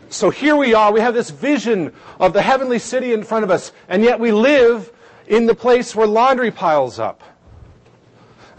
so 0.09 0.29
here 0.29 0.57
we 0.57 0.73
are, 0.73 0.91
we 0.91 0.99
have 0.99 1.13
this 1.13 1.29
vision 1.29 1.93
of 2.19 2.33
the 2.33 2.41
heavenly 2.41 2.79
city 2.79 3.13
in 3.13 3.23
front 3.23 3.45
of 3.45 3.51
us, 3.51 3.71
and 3.87 4.03
yet 4.03 4.19
we 4.19 4.33
live 4.33 4.91
in 5.27 5.45
the 5.45 5.55
place 5.55 5.95
where 5.95 6.07
laundry 6.07 6.51
piles 6.51 6.99
up. 6.99 7.23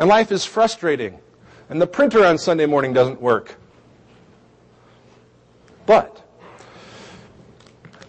And 0.03 0.09
life 0.09 0.33
is 0.33 0.45
frustrating. 0.45 1.21
And 1.71 1.81
the 1.81 1.87
printer 1.87 2.25
on 2.25 2.37
Sunday 2.37 2.67
morning 2.67 2.93
doesn't 2.93 3.23
work. 3.23 3.55
But, 5.87 6.21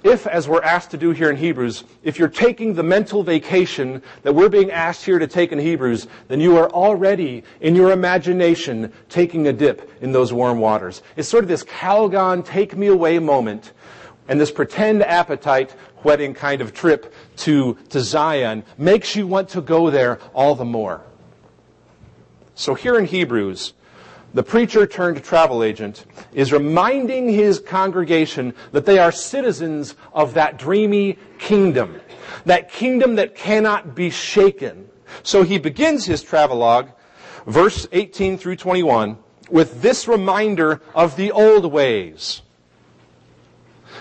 if, 0.03 0.25
as 0.25 0.49
we're 0.49 0.63
asked 0.63 0.89
to 0.89 0.97
do 0.97 1.11
here 1.11 1.29
in 1.29 1.35
Hebrews, 1.35 1.83
if 2.01 2.17
you're 2.17 2.29
taking 2.29 2.73
the 2.73 2.81
mental 2.81 3.21
vacation 3.21 4.01
that 4.23 4.33
we're 4.33 4.49
being 4.49 4.71
asked 4.71 5.05
here 5.05 5.19
to 5.19 5.27
take 5.27 5.51
in 5.51 5.59
Hebrews, 5.59 6.07
then 6.29 6.39
you 6.39 6.57
are 6.57 6.67
already, 6.71 7.43
in 7.61 7.75
your 7.75 7.91
imagination, 7.91 8.91
taking 9.07 9.45
a 9.45 9.53
dip 9.53 9.87
in 10.01 10.11
those 10.11 10.33
warm 10.33 10.57
waters. 10.57 11.03
It's 11.15 11.29
sort 11.29 11.43
of 11.43 11.47
this 11.47 11.63
Calgon 11.63 12.43
take 12.43 12.75
me 12.75 12.87
away 12.87 13.19
moment 13.19 13.73
and 14.27 14.41
this 14.41 14.49
pretend 14.49 15.03
appetite 15.03 15.75
whetting 15.97 16.33
kind 16.33 16.59
of 16.59 16.73
trip 16.73 17.13
to, 17.35 17.77
to 17.89 18.01
Zion 18.01 18.63
makes 18.79 19.15
you 19.15 19.27
want 19.27 19.49
to 19.49 19.61
go 19.61 19.91
there 19.91 20.17
all 20.33 20.55
the 20.55 20.65
more. 20.65 21.03
So 22.55 22.75
here 22.75 22.97
in 22.97 23.05
Hebrews, 23.05 23.73
the 24.33 24.43
preacher 24.43 24.87
turned 24.87 25.23
travel 25.23 25.63
agent 25.63 26.05
is 26.33 26.51
reminding 26.51 27.29
his 27.29 27.59
congregation 27.59 28.53
that 28.71 28.85
they 28.85 28.97
are 28.97 29.11
citizens 29.11 29.95
of 30.11 30.33
that 30.33 30.57
dreamy 30.57 31.19
kingdom, 31.37 31.99
that 32.45 32.71
kingdom 32.71 33.15
that 33.15 33.35
cannot 33.35 33.95
be 33.95 34.09
shaken. 34.09 34.89
So 35.21 35.43
he 35.43 35.59
begins 35.59 36.05
his 36.05 36.23
travelogue, 36.23 36.89
verse 37.45 37.87
18 37.91 38.37
through 38.37 38.55
21, 38.55 39.17
with 39.49 39.81
this 39.81 40.07
reminder 40.07 40.81
of 40.95 41.15
the 41.15 41.31
old 41.31 41.71
ways. 41.71 42.41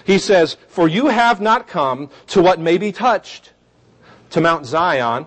He 0.05 0.19
says, 0.19 0.57
For 0.69 0.89
you 0.89 1.09
have 1.09 1.41
not 1.41 1.69
come 1.69 2.09
to 2.29 2.41
what 2.41 2.59
may 2.59 2.79
be 2.79 2.93
touched, 2.93 3.53
to 4.31 4.41
Mount 4.41 4.65
Zion, 4.65 5.27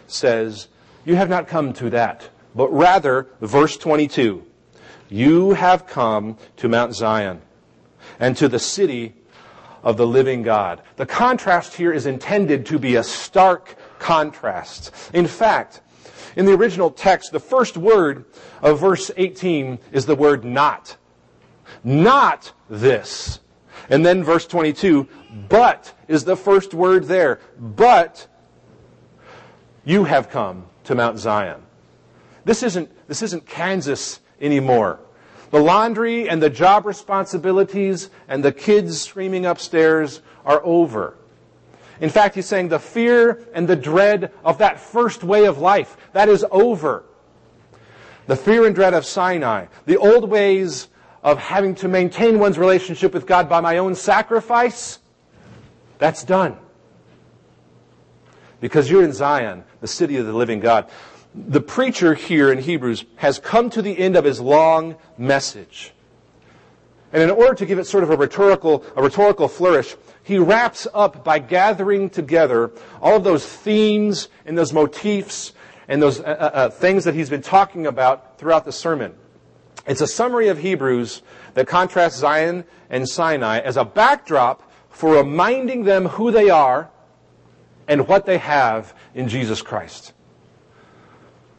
says, 0.13 0.67
You 1.05 1.15
have 1.15 1.29
not 1.29 1.47
come 1.47 1.73
to 1.73 1.89
that, 1.91 2.29
but 2.55 2.71
rather, 2.71 3.27
verse 3.41 3.77
22, 3.77 4.45
you 5.09 5.51
have 5.51 5.87
come 5.87 6.37
to 6.57 6.69
Mount 6.69 6.95
Zion 6.95 7.41
and 8.19 8.35
to 8.37 8.47
the 8.47 8.59
city 8.59 9.13
of 9.83 9.97
the 9.97 10.07
living 10.07 10.43
God. 10.43 10.81
The 10.95 11.05
contrast 11.05 11.75
here 11.75 11.91
is 11.91 12.05
intended 12.05 12.65
to 12.67 12.79
be 12.79 12.95
a 12.95 13.03
stark 13.03 13.75
contrast. 13.99 14.91
In 15.13 15.27
fact, 15.27 15.81
in 16.35 16.45
the 16.45 16.53
original 16.53 16.91
text, 16.91 17.31
the 17.31 17.39
first 17.39 17.77
word 17.77 18.25
of 18.61 18.79
verse 18.79 19.11
18 19.17 19.79
is 19.91 20.05
the 20.05 20.15
word 20.15 20.45
not. 20.45 20.97
Not 21.83 22.51
this. 22.69 23.39
And 23.89 24.05
then 24.05 24.23
verse 24.23 24.45
22, 24.45 25.07
but 25.49 25.93
is 26.07 26.23
the 26.23 26.37
first 26.37 26.73
word 26.73 27.05
there. 27.05 27.39
But 27.59 28.27
you 29.83 30.03
have 30.03 30.29
come 30.29 30.65
to 30.85 30.95
Mount 30.95 31.19
Zion. 31.19 31.61
This 32.45 32.63
isn't, 32.63 32.89
this 33.07 33.21
isn't 33.21 33.45
Kansas 33.45 34.19
anymore. 34.39 34.99
The 35.51 35.59
laundry 35.59 36.29
and 36.29 36.41
the 36.41 36.49
job 36.49 36.85
responsibilities 36.85 38.09
and 38.27 38.43
the 38.43 38.51
kids 38.51 39.01
screaming 39.01 39.45
upstairs 39.45 40.21
are 40.45 40.61
over. 40.63 41.17
In 41.99 42.09
fact, 42.09 42.35
he's 42.35 42.47
saying 42.47 42.69
the 42.69 42.79
fear 42.79 43.45
and 43.53 43.67
the 43.67 43.75
dread 43.75 44.31
of 44.43 44.57
that 44.59 44.79
first 44.79 45.23
way 45.23 45.45
of 45.45 45.59
life, 45.59 45.97
that 46.13 46.29
is 46.29 46.45
over. 46.49 47.03
The 48.27 48.35
fear 48.35 48.65
and 48.65 48.73
dread 48.73 48.93
of 48.93 49.05
Sinai, 49.05 49.67
the 49.85 49.97
old 49.97 50.29
ways 50.29 50.87
of 51.21 51.37
having 51.37 51.75
to 51.75 51.87
maintain 51.87 52.39
one's 52.39 52.57
relationship 52.57 53.13
with 53.13 53.27
God 53.27 53.47
by 53.47 53.59
my 53.59 53.77
own 53.77 53.93
sacrifice, 53.93 54.99
that's 55.99 56.23
done 56.23 56.57
because 58.61 58.89
you're 58.89 59.03
in 59.03 59.11
Zion, 59.11 59.65
the 59.81 59.87
city 59.87 60.15
of 60.15 60.25
the 60.25 60.33
living 60.33 60.61
God. 60.61 60.89
the 61.33 61.61
preacher 61.61 62.13
here 62.13 62.51
in 62.51 62.59
Hebrews 62.59 63.05
has 63.15 63.39
come 63.39 63.69
to 63.69 63.81
the 63.81 63.97
end 63.97 64.17
of 64.17 64.25
his 64.25 64.41
long 64.41 64.95
message. 65.17 65.93
And 67.13 67.23
in 67.23 67.29
order 67.29 67.53
to 67.55 67.65
give 67.65 67.79
it 67.79 67.85
sort 67.85 68.03
of 68.03 68.09
a 68.09 68.17
rhetorical, 68.17 68.85
a 68.95 69.03
rhetorical 69.03 69.47
flourish, 69.47 69.95
he 70.23 70.37
wraps 70.37 70.87
up 70.93 71.23
by 71.23 71.39
gathering 71.39 72.09
together 72.09 72.71
all 73.01 73.17
of 73.17 73.23
those 73.23 73.45
themes 73.45 74.29
and 74.45 74.57
those 74.57 74.73
motifs 74.73 75.53
and 75.87 76.01
those 76.01 76.19
uh, 76.19 76.23
uh, 76.23 76.25
uh, 76.27 76.69
things 76.69 77.03
that 77.03 77.15
he's 77.15 77.29
been 77.29 77.41
talking 77.41 77.87
about 77.87 78.37
throughout 78.37 78.65
the 78.65 78.71
sermon. 78.71 79.13
It's 79.87 80.01
a 80.01 80.07
summary 80.07 80.47
of 80.47 80.59
Hebrews 80.59 81.21
that 81.53 81.67
contrasts 81.67 82.17
Zion 82.17 82.65
and 82.89 83.07
Sinai 83.07 83.59
as 83.59 83.77
a 83.77 83.83
backdrop 83.83 84.71
for 84.89 85.15
reminding 85.15 85.83
them 85.83 86.05
who 86.05 86.31
they 86.31 86.49
are 86.49 86.89
and 87.91 88.07
what 88.07 88.25
they 88.25 88.37
have 88.37 88.95
in 89.13 89.27
Jesus 89.27 89.61
Christ. 89.61 90.13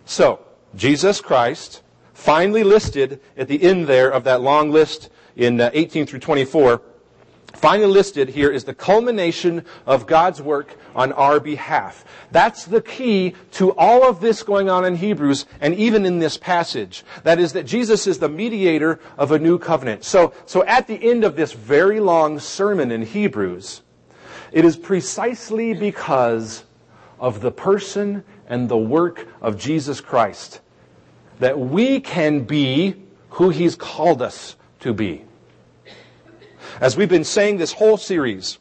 So, 0.06 0.40
Jesus 0.74 1.20
Christ, 1.20 1.82
finally 2.14 2.64
listed 2.64 3.20
at 3.36 3.48
the 3.48 3.62
end 3.62 3.86
there 3.86 4.10
of 4.10 4.24
that 4.24 4.40
long 4.40 4.70
list 4.70 5.10
in 5.36 5.60
uh, 5.60 5.70
18 5.74 6.06
through 6.06 6.20
24, 6.20 6.80
finally 7.52 7.86
listed 7.86 8.30
here 8.30 8.50
is 8.50 8.64
the 8.64 8.72
culmination 8.72 9.66
of 9.84 10.06
God's 10.06 10.40
work 10.40 10.74
on 10.94 11.12
our 11.12 11.38
behalf. 11.38 12.02
That's 12.30 12.64
the 12.64 12.80
key 12.80 13.34
to 13.52 13.72
all 13.76 14.02
of 14.08 14.22
this 14.22 14.42
going 14.42 14.70
on 14.70 14.86
in 14.86 14.96
Hebrews 14.96 15.44
and 15.60 15.74
even 15.74 16.06
in 16.06 16.18
this 16.18 16.38
passage. 16.38 17.04
That 17.24 17.40
is 17.40 17.52
that 17.52 17.66
Jesus 17.66 18.06
is 18.06 18.20
the 18.20 18.30
mediator 18.30 19.00
of 19.18 19.32
a 19.32 19.38
new 19.38 19.58
covenant. 19.58 20.04
So, 20.04 20.32
so 20.46 20.64
at 20.64 20.86
the 20.86 21.10
end 21.10 21.24
of 21.24 21.36
this 21.36 21.52
very 21.52 22.00
long 22.00 22.38
sermon 22.38 22.90
in 22.90 23.02
Hebrews, 23.02 23.82
it 24.52 24.64
is 24.64 24.76
precisely 24.76 25.74
because 25.74 26.64
of 27.18 27.40
the 27.40 27.50
person 27.50 28.24
and 28.46 28.68
the 28.68 28.76
work 28.76 29.26
of 29.40 29.58
Jesus 29.58 30.00
Christ 30.00 30.60
that 31.38 31.58
we 31.58 32.00
can 32.00 32.44
be 32.44 32.94
who 33.30 33.50
He's 33.50 33.74
called 33.74 34.22
us 34.22 34.56
to 34.80 34.92
be. 34.92 35.24
As 36.80 36.96
we've 36.96 37.08
been 37.08 37.24
saying 37.24 37.56
this 37.56 37.72
whole 37.72 37.96
series, 37.96 38.58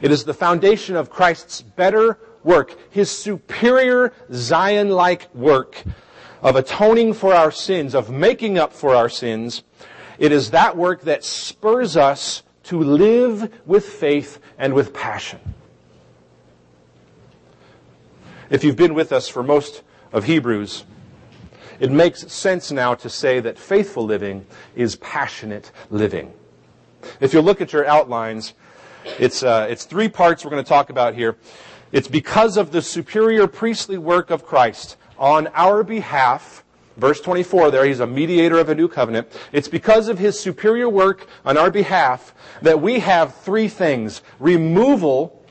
it 0.00 0.10
is 0.10 0.24
the 0.24 0.34
foundation 0.34 0.96
of 0.96 1.10
Christ's 1.10 1.62
better 1.62 2.18
work, 2.44 2.76
His 2.90 3.10
superior 3.10 4.12
Zion-like 4.32 5.34
work 5.34 5.82
of 6.42 6.56
atoning 6.56 7.14
for 7.14 7.34
our 7.34 7.50
sins, 7.50 7.94
of 7.94 8.10
making 8.10 8.58
up 8.58 8.72
for 8.72 8.94
our 8.94 9.08
sins. 9.08 9.62
It 10.18 10.32
is 10.32 10.50
that 10.50 10.76
work 10.76 11.02
that 11.02 11.24
spurs 11.24 11.96
us 11.96 12.42
to 12.64 12.82
live 12.82 13.52
with 13.66 13.84
faith 13.84 14.38
and 14.58 14.74
with 14.74 14.92
passion. 14.94 15.40
If 18.50 18.64
you've 18.64 18.76
been 18.76 18.94
with 18.94 19.12
us 19.12 19.28
for 19.28 19.42
most 19.42 19.82
of 20.12 20.24
Hebrews, 20.24 20.84
it 21.80 21.90
makes 21.90 22.30
sense 22.32 22.70
now 22.70 22.94
to 22.94 23.08
say 23.08 23.40
that 23.40 23.58
faithful 23.58 24.04
living 24.04 24.46
is 24.76 24.96
passionate 24.96 25.72
living. 25.90 26.32
If 27.18 27.32
you 27.32 27.40
look 27.40 27.60
at 27.60 27.72
your 27.72 27.86
outlines, 27.86 28.54
it's, 29.18 29.42
uh, 29.42 29.66
it's 29.68 29.84
three 29.84 30.08
parts 30.08 30.44
we're 30.44 30.50
going 30.50 30.62
to 30.62 30.68
talk 30.68 30.90
about 30.90 31.14
here. 31.14 31.36
It's 31.90 32.08
because 32.08 32.56
of 32.56 32.70
the 32.70 32.82
superior 32.82 33.46
priestly 33.46 33.98
work 33.98 34.30
of 34.30 34.44
Christ 34.44 34.96
on 35.18 35.48
our 35.48 35.82
behalf. 35.82 36.61
Verse 36.96 37.20
24 37.20 37.70
there, 37.70 37.84
he's 37.84 38.00
a 38.00 38.06
mediator 38.06 38.58
of 38.58 38.68
a 38.68 38.74
new 38.74 38.88
covenant. 38.88 39.28
It's 39.52 39.68
because 39.68 40.08
of 40.08 40.18
his 40.18 40.38
superior 40.38 40.88
work 40.88 41.26
on 41.44 41.56
our 41.56 41.70
behalf 41.70 42.34
that 42.60 42.80
we 42.80 42.98
have 43.00 43.34
three 43.36 43.68
things. 43.68 44.22
Removal 44.38 45.42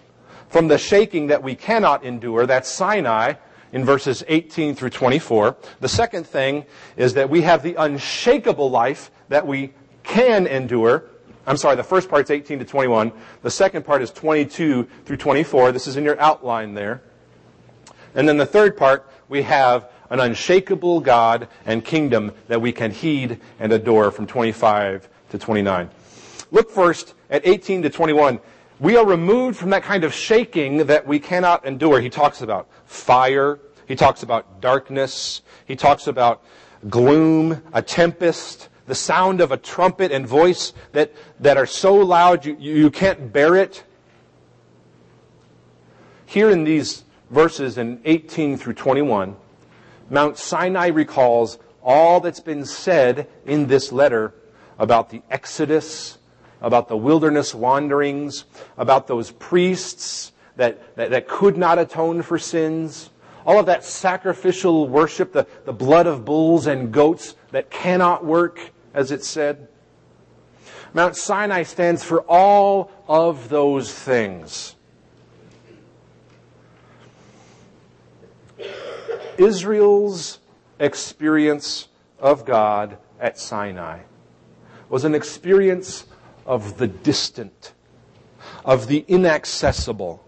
from 0.49 0.67
the 0.67 0.77
shaking 0.77 1.27
that 1.27 1.41
we 1.41 1.55
cannot 1.55 2.03
endure. 2.03 2.45
That's 2.45 2.69
Sinai 2.69 3.33
in 3.71 3.85
verses 3.85 4.23
18 4.27 4.75
through 4.75 4.89
24. 4.89 5.55
The 5.79 5.87
second 5.87 6.27
thing 6.27 6.65
is 6.97 7.13
that 7.13 7.29
we 7.29 7.41
have 7.41 7.63
the 7.63 7.75
unshakable 7.75 8.69
life 8.69 9.11
that 9.29 9.47
we 9.47 9.73
can 10.03 10.45
endure. 10.45 11.05
I'm 11.47 11.57
sorry, 11.57 11.75
the 11.75 11.83
first 11.83 12.09
part's 12.09 12.29
18 12.29 12.59
to 12.59 12.65
21. 12.65 13.11
The 13.41 13.49
second 13.49 13.85
part 13.85 14.01
is 14.01 14.11
22 14.11 14.87
through 15.05 15.17
24. 15.17 15.71
This 15.71 15.87
is 15.87 15.97
in 15.97 16.03
your 16.03 16.19
outline 16.19 16.73
there. 16.73 17.01
And 18.13 18.27
then 18.27 18.37
the 18.37 18.45
third 18.45 18.75
part, 18.75 19.09
we 19.29 19.41
have 19.43 19.89
an 20.11 20.19
unshakable 20.19 20.99
God 20.99 21.47
and 21.65 21.83
kingdom 21.83 22.33
that 22.49 22.61
we 22.61 22.71
can 22.71 22.91
heed 22.91 23.39
and 23.59 23.73
adore 23.73 24.11
from 24.11 24.27
25 24.27 25.09
to 25.29 25.39
29. 25.39 25.89
Look 26.51 26.69
first 26.69 27.15
at 27.29 27.47
18 27.47 27.81
to 27.83 27.89
21. 27.89 28.39
We 28.79 28.97
are 28.97 29.05
removed 29.05 29.57
from 29.57 29.69
that 29.69 29.83
kind 29.83 30.03
of 30.03 30.13
shaking 30.13 30.85
that 30.87 31.07
we 31.07 31.19
cannot 31.19 31.65
endure. 31.65 32.01
He 32.01 32.09
talks 32.09 32.41
about 32.41 32.67
fire. 32.85 33.59
He 33.87 33.95
talks 33.95 34.21
about 34.21 34.59
darkness. 34.59 35.41
He 35.65 35.77
talks 35.77 36.07
about 36.07 36.43
gloom, 36.89 37.61
a 37.73 37.81
tempest, 37.81 38.67
the 38.87 38.95
sound 38.95 39.39
of 39.39 39.53
a 39.53 39.57
trumpet 39.57 40.11
and 40.11 40.27
voice 40.27 40.73
that, 40.91 41.13
that 41.39 41.55
are 41.55 41.65
so 41.65 41.95
loud 41.95 42.45
you, 42.45 42.57
you 42.59 42.91
can't 42.91 43.31
bear 43.31 43.55
it. 43.55 43.83
Here 46.25 46.49
in 46.49 46.65
these 46.65 47.05
verses 47.29 47.77
in 47.77 48.01
18 48.03 48.57
through 48.57 48.73
21, 48.73 49.37
Mount 50.11 50.37
Sinai 50.37 50.87
recalls 50.87 51.57
all 51.81 52.19
that's 52.19 52.41
been 52.41 52.65
said 52.65 53.29
in 53.45 53.67
this 53.67 53.93
letter 53.93 54.33
about 54.77 55.09
the 55.09 55.21
Exodus, 55.31 56.17
about 56.59 56.89
the 56.89 56.97
wilderness 56.97 57.55
wanderings, 57.55 58.43
about 58.77 59.07
those 59.07 59.31
priests 59.31 60.33
that, 60.57 60.97
that, 60.97 61.11
that, 61.11 61.29
could 61.29 61.57
not 61.57 61.79
atone 61.79 62.21
for 62.23 62.37
sins, 62.37 63.09
all 63.45 63.57
of 63.57 63.65
that 63.67 63.85
sacrificial 63.85 64.89
worship, 64.89 65.31
the, 65.31 65.47
the 65.63 65.71
blood 65.71 66.07
of 66.07 66.25
bulls 66.25 66.67
and 66.67 66.91
goats 66.91 67.35
that 67.51 67.71
cannot 67.71 68.25
work, 68.25 68.73
as 68.93 69.11
it 69.11 69.23
said. 69.23 69.69
Mount 70.93 71.15
Sinai 71.15 71.63
stands 71.63 72.03
for 72.03 72.19
all 72.23 72.91
of 73.07 73.47
those 73.47 73.93
things. 73.93 74.75
Israel's 79.41 80.39
experience 80.79 81.87
of 82.19 82.45
God 82.45 82.97
at 83.19 83.39
Sinai 83.39 83.99
was 84.89 85.03
an 85.03 85.15
experience 85.15 86.05
of 86.45 86.77
the 86.77 86.87
distant, 86.87 87.73
of 88.65 88.87
the 88.87 89.05
inaccessible. 89.07 90.23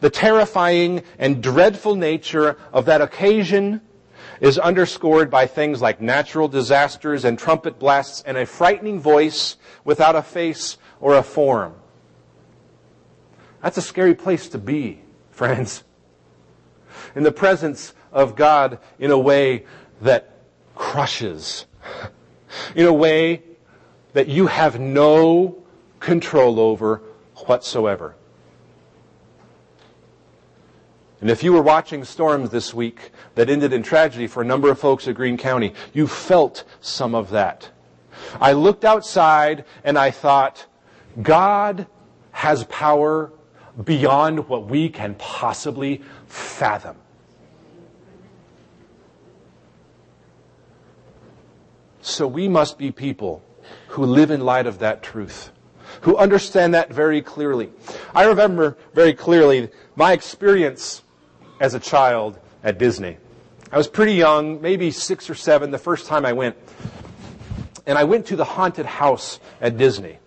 The 0.00 0.10
terrifying 0.10 1.02
and 1.18 1.42
dreadful 1.42 1.94
nature 1.94 2.56
of 2.72 2.86
that 2.86 3.00
occasion 3.00 3.80
is 4.40 4.58
underscored 4.58 5.30
by 5.30 5.46
things 5.46 5.80
like 5.80 6.00
natural 6.00 6.48
disasters 6.48 7.24
and 7.24 7.38
trumpet 7.38 7.78
blasts 7.78 8.22
and 8.26 8.36
a 8.36 8.46
frightening 8.46 8.98
voice 8.98 9.56
without 9.84 10.16
a 10.16 10.22
face 10.22 10.78
or 11.00 11.16
a 11.16 11.22
form. 11.22 11.74
That's 13.62 13.76
a 13.76 13.82
scary 13.82 14.14
place 14.14 14.48
to 14.48 14.58
be, 14.58 15.00
friends. 15.30 15.84
In 17.14 17.22
the 17.22 17.32
presence 17.32 17.94
of 18.12 18.36
God 18.36 18.78
in 18.98 19.10
a 19.10 19.18
way 19.18 19.64
that 20.00 20.30
crushes, 20.74 21.66
in 22.74 22.86
a 22.86 22.92
way 22.92 23.42
that 24.12 24.28
you 24.28 24.46
have 24.46 24.78
no 24.78 25.62
control 26.00 26.60
over 26.60 27.02
whatsoever. 27.46 28.14
And 31.20 31.30
if 31.30 31.44
you 31.44 31.52
were 31.52 31.62
watching 31.62 32.04
storms 32.04 32.50
this 32.50 32.74
week 32.74 33.12
that 33.36 33.48
ended 33.48 33.72
in 33.72 33.84
tragedy 33.84 34.26
for 34.26 34.42
a 34.42 34.44
number 34.44 34.68
of 34.70 34.80
folks 34.80 35.06
at 35.06 35.14
Greene 35.14 35.38
County, 35.38 35.72
you 35.92 36.08
felt 36.08 36.64
some 36.80 37.14
of 37.14 37.30
that. 37.30 37.70
I 38.40 38.52
looked 38.52 38.84
outside 38.84 39.64
and 39.84 39.96
I 39.96 40.10
thought, 40.10 40.66
God 41.22 41.86
has 42.32 42.64
power 42.64 43.30
beyond 43.84 44.48
what 44.48 44.66
we 44.66 44.88
can 44.88 45.14
possibly 45.14 46.02
fathom. 46.26 46.96
So 52.00 52.26
we 52.26 52.48
must 52.48 52.78
be 52.78 52.90
people 52.90 53.42
who 53.88 54.04
live 54.04 54.30
in 54.30 54.40
light 54.40 54.66
of 54.66 54.80
that 54.80 55.02
truth, 55.02 55.52
who 56.02 56.16
understand 56.16 56.74
that 56.74 56.92
very 56.92 57.22
clearly. 57.22 57.70
I 58.14 58.24
remember 58.24 58.76
very 58.92 59.14
clearly 59.14 59.70
my 59.94 60.12
experience 60.12 61.02
as 61.60 61.74
a 61.74 61.80
child 61.80 62.38
at 62.64 62.78
Disney. 62.78 63.18
I 63.70 63.78
was 63.78 63.88
pretty 63.88 64.14
young, 64.14 64.60
maybe 64.60 64.90
six 64.90 65.30
or 65.30 65.34
seven, 65.34 65.70
the 65.70 65.78
first 65.78 66.06
time 66.06 66.26
I 66.26 66.32
went. 66.32 66.56
And 67.86 67.96
I 67.96 68.04
went 68.04 68.26
to 68.26 68.36
the 68.36 68.44
haunted 68.44 68.86
house 68.86 69.40
at 69.60 69.78
Disney. 69.78 70.18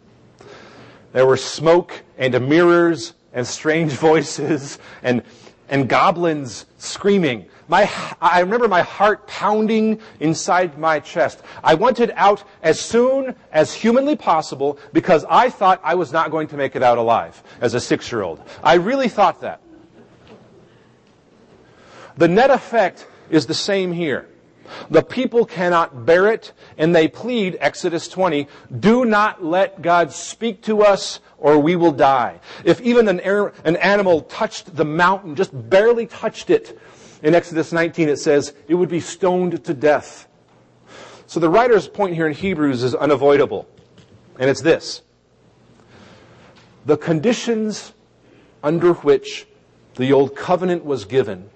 There 1.13 1.25
were 1.25 1.37
smoke 1.37 2.03
and 2.17 2.47
mirrors 2.47 3.13
and 3.35 3.45
strange 3.45 3.91
voices 4.09 4.79
and, 5.03 5.21
and 5.69 5.87
goblins 5.87 6.65
screaming. 6.79 7.45
My, 7.67 7.91
I 8.21 8.39
remember 8.41 8.67
my 8.67 8.81
heart 8.81 9.27
pounding 9.27 9.99
inside 10.19 10.77
my 10.77 10.99
chest. 10.99 11.41
I 11.63 11.73
wanted 11.73 12.11
out 12.15 12.43
as 12.61 12.79
soon 12.79 13.35
as 13.51 13.73
humanly 13.73 14.15
possible 14.15 14.77
because 14.93 15.25
I 15.29 15.49
thought 15.49 15.81
I 15.83 15.95
was 15.95 16.11
not 16.11 16.31
going 16.31 16.47
to 16.49 16.57
make 16.57 16.75
it 16.75 16.83
out 16.83 16.97
alive 16.97 17.41
as 17.61 17.73
a 17.73 17.79
six 17.79 18.11
year 18.11 18.21
old. 18.21 18.41
I 18.63 18.75
really 18.75 19.09
thought 19.09 19.41
that. 19.41 19.61
The 22.17 22.27
net 22.27 22.49
effect 22.49 23.07
is 23.29 23.47
the 23.47 23.53
same 23.53 23.91
here. 23.91 24.29
The 24.89 25.03
people 25.03 25.45
cannot 25.45 26.05
bear 26.05 26.27
it, 26.27 26.53
and 26.77 26.95
they 26.95 27.07
plead, 27.07 27.57
Exodus 27.59 28.07
20, 28.07 28.47
do 28.79 29.05
not 29.05 29.43
let 29.43 29.81
God 29.81 30.11
speak 30.11 30.63
to 30.63 30.81
us 30.81 31.19
or 31.45 31.59
we 31.59 31.75
will 31.75 31.91
die. 31.91 32.39
If 32.63 32.81
even 32.81 33.07
an, 33.07 33.19
an 33.63 33.75
animal 33.75 34.21
touched 34.21 34.75
the 34.75 34.83
mountain, 34.83 35.35
just 35.35 35.51
barely 35.69 36.07
touched 36.07 36.49
it, 36.49 36.79
in 37.21 37.35
Exodus 37.35 37.71
19 37.71 38.09
it 38.09 38.17
says 38.17 38.53
it 38.67 38.73
would 38.73 38.89
be 38.89 38.99
stoned 38.99 39.63
to 39.63 39.73
death. 39.75 40.27
So 41.27 41.39
the 41.39 41.47
writer's 41.47 41.87
point 41.87 42.15
here 42.15 42.25
in 42.25 42.33
Hebrews 42.33 42.81
is 42.81 42.95
unavoidable, 42.95 43.67
and 44.39 44.49
it's 44.49 44.61
this. 44.61 45.03
The 46.87 46.97
conditions 46.97 47.93
under 48.63 48.93
which 48.93 49.45
the 49.97 50.13
old 50.13 50.35
covenant 50.35 50.83
was 50.83 51.05
given 51.05 51.51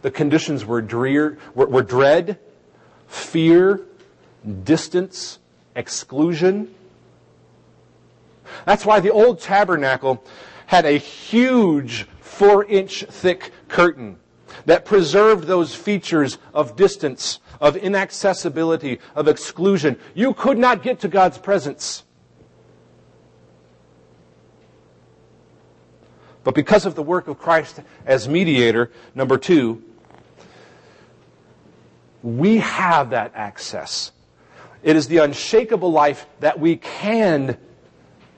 the 0.00 0.10
conditions 0.10 0.64
were, 0.64 0.80
drear, 0.80 1.36
were, 1.54 1.66
were 1.66 1.82
dread, 1.82 2.38
fear, 3.06 3.82
distance, 4.64 5.38
exclusion. 5.76 6.74
That's 8.66 8.86
why 8.86 9.00
the 9.00 9.10
old 9.10 9.40
tabernacle 9.40 10.24
had 10.66 10.84
a 10.84 10.92
huge 10.92 12.06
four 12.20 12.64
inch 12.64 13.04
thick 13.04 13.50
curtain 13.68 14.18
that 14.66 14.84
preserved 14.84 15.44
those 15.44 15.74
features 15.74 16.38
of 16.54 16.76
distance, 16.76 17.40
of 17.60 17.76
inaccessibility, 17.76 18.98
of 19.14 19.28
exclusion. 19.28 19.98
You 20.14 20.34
could 20.34 20.58
not 20.58 20.82
get 20.82 21.00
to 21.00 21.08
God's 21.08 21.38
presence. 21.38 22.04
But 26.44 26.54
because 26.54 26.86
of 26.86 26.94
the 26.94 27.02
work 27.02 27.28
of 27.28 27.38
Christ 27.38 27.80
as 28.04 28.28
mediator, 28.28 28.90
number 29.14 29.38
two, 29.38 29.82
we 32.22 32.58
have 32.58 33.10
that 33.10 33.32
access. 33.34 34.12
It 34.82 34.96
is 34.96 35.06
the 35.08 35.18
unshakable 35.18 35.92
life 35.92 36.26
that 36.40 36.58
we 36.58 36.76
can 36.76 37.58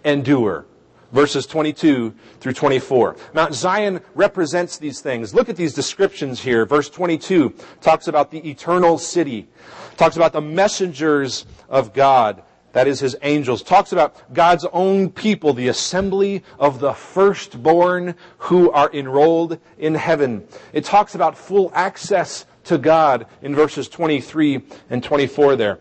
endure. 0.05 0.67
Verses 1.12 1.47
22 1.47 2.12
through 2.40 2.53
24. 2.53 3.17
Mount 3.35 3.55
Zion 3.55 4.01
represents 4.14 4.79
these 4.79 5.01
things. 5.01 5.33
Look 5.33 5.49
at 5.49 5.57
these 5.57 5.73
descriptions 5.73 6.40
here. 6.40 6.67
Verse 6.67 6.90
22 6.90 7.55
talks 7.81 8.09
about 8.09 8.33
the 8.33 8.49
eternal 8.51 8.99
city, 8.99 9.49
talks 9.97 10.17
about 10.17 10.33
the 10.33 10.40
messengers 10.40 11.47
of 11.69 11.93
God, 11.93 12.43
that 12.73 12.88
is 12.88 12.99
his 12.99 13.17
angels, 13.23 13.62
talks 13.62 13.93
about 13.93 14.35
God's 14.35 14.67
own 14.73 15.09
people, 15.09 15.55
the 15.55 15.69
assembly 15.69 16.43
of 16.59 16.81
the 16.81 16.93
firstborn 16.93 18.17
who 18.38 18.73
are 18.73 18.93
enrolled 18.93 19.61
in 19.79 19.95
heaven. 19.95 20.45
It 20.73 20.85
talks 20.85 21.14
about 21.14 21.38
full 21.38 21.71
access 21.73 22.45
to 22.64 22.77
God 22.77 23.27
in 23.40 23.55
verses 23.55 23.88
23 23.88 24.62
and 24.90 25.05
24 25.05 25.55
there. 25.55 25.79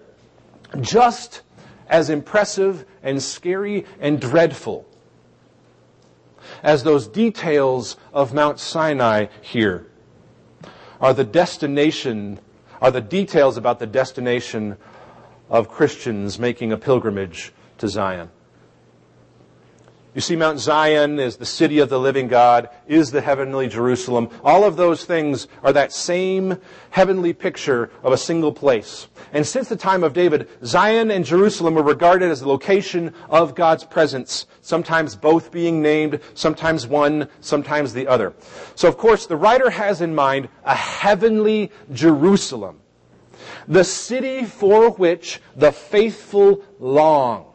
Just 0.82 1.42
as 1.88 2.10
impressive 2.10 2.86
and 3.02 3.22
scary 3.22 3.86
and 4.00 4.20
dreadful 4.20 4.86
as 6.62 6.84
those 6.84 7.08
details 7.08 7.98
of 8.14 8.34
Mount 8.34 8.60
Sinai 8.60 9.28
here 9.42 9.88
are 11.02 11.14
the 11.14 11.24
destination, 11.24 12.40
are 12.82 12.92
the 12.92 13.02
details 13.02 13.58
about 13.58 13.80
the 13.80 13.88
destination 13.88 14.78
of 15.50 15.68
Christians 15.68 16.40
making 16.40 16.72
a 16.72 16.78
pilgrimage 16.78 17.52
to 17.78 17.88
Zion. 17.88 18.30
You 20.16 20.22
see, 20.22 20.36
Mount 20.36 20.60
Zion 20.60 21.20
is 21.20 21.38
the 21.38 21.46
city 21.46 21.80
of 21.80 21.90
the 21.90 22.00
living 22.00 22.28
God, 22.28 22.70
is 22.86 23.10
the 23.10 23.22
heavenly 23.22 23.68
Jerusalem. 23.68 24.30
All 24.44 24.64
of 24.64 24.76
those 24.76 25.06
things 25.06 25.48
are 25.64 25.74
that 25.74 25.92
same 25.92 26.60
heavenly 26.92 27.34
picture 27.34 27.90
of 28.04 28.14
a 28.14 28.18
single 28.18 28.52
place. 28.52 29.08
And 29.32 29.46
since 29.46 29.70
the 29.70 29.76
time 29.76 30.04
of 30.04 30.14
David, 30.14 30.50
Zion 30.64 31.10
and 31.10 31.26
Jerusalem 31.26 31.74
were 31.74 31.82
regarded 31.82 32.30
as 32.30 32.42
the 32.42 32.48
location 32.48 33.12
of 33.28 33.56
God's 33.56 33.86
presence, 33.86 34.46
sometimes 34.62 35.16
both 35.16 35.52
being 35.52 35.82
named, 35.82 36.20
sometimes 36.36 36.86
one, 36.86 37.28
sometimes 37.40 37.92
the 37.92 38.06
other. 38.06 38.34
So 38.76 38.88
of 38.88 38.98
course, 38.98 39.26
the 39.26 39.36
writer 39.36 39.72
has 39.72 40.00
in 40.00 40.14
mind 40.14 40.48
a 40.64 40.76
heavenly 40.76 41.72
Jerusalem, 41.92 42.82
the 43.68 43.84
city 43.84 44.46
for 44.46 44.92
which 44.92 45.42
the 45.56 45.72
faithful 45.72 46.64
long. 46.78 47.53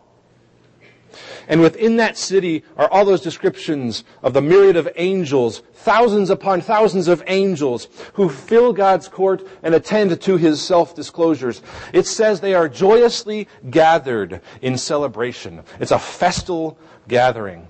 And 1.49 1.61
within 1.61 1.97
that 1.97 2.17
city 2.17 2.65
are 2.77 2.89
all 2.91 3.05
those 3.05 3.21
descriptions 3.21 4.05
of 4.23 4.35
the 4.35 4.43
myriad 4.43 4.77
of 4.77 4.89
angels, 4.97 5.63
thousands 5.73 6.31
upon 6.31 6.61
thousands 6.61 7.09
of 7.09 7.23
angels 7.27 7.89
who 8.15 8.29
fill 8.29 8.73
God's 8.73 9.09
court 9.09 9.47
and 9.63 9.75
attend 9.75 10.21
to 10.21 10.37
his 10.37 10.61
self-disclosures. 10.61 11.63
It 11.93 12.07
says 12.07 12.41
they 12.41 12.55
are 12.55 12.69
joyously 12.69 13.49
gathered 13.71 14.41
in 14.61 14.77
celebration. 14.77 15.63
It's 15.81 15.93
a 15.93 15.99
festal 15.99 16.79
gathering. 17.09 17.69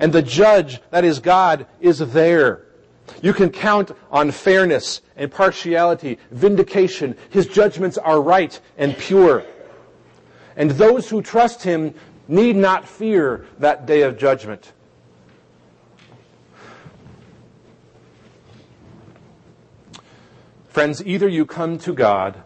And 0.00 0.12
the 0.12 0.22
judge, 0.22 0.80
that 0.90 1.04
is 1.04 1.18
God, 1.20 1.66
is 1.80 1.98
there. 1.98 2.64
You 3.22 3.32
can 3.32 3.50
count 3.50 3.92
on 4.10 4.30
fairness 4.30 5.00
and 5.16 5.30
partiality, 5.30 6.18
vindication. 6.30 7.16
His 7.30 7.46
judgments 7.46 7.98
are 7.98 8.20
right 8.20 8.58
and 8.76 8.96
pure. 8.96 9.44
And 10.56 10.72
those 10.72 11.08
who 11.08 11.22
trust 11.22 11.62
him 11.62 11.94
need 12.28 12.54
not 12.54 12.86
fear 12.86 13.46
that 13.58 13.86
day 13.86 14.02
of 14.02 14.18
judgment. 14.18 14.72
Friends, 20.68 21.04
either 21.04 21.26
you 21.26 21.44
come 21.46 21.78
to 21.78 21.92
God 21.92 22.42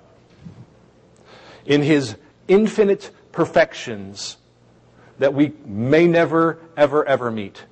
in 1.67 1.83
His 1.83 2.17
infinite 2.49 3.11
perfections 3.33 4.39
that 5.19 5.35
we 5.35 5.53
may 5.67 6.07
never, 6.07 6.59
ever, 6.77 7.05
ever 7.05 7.31
meet. 7.31 7.65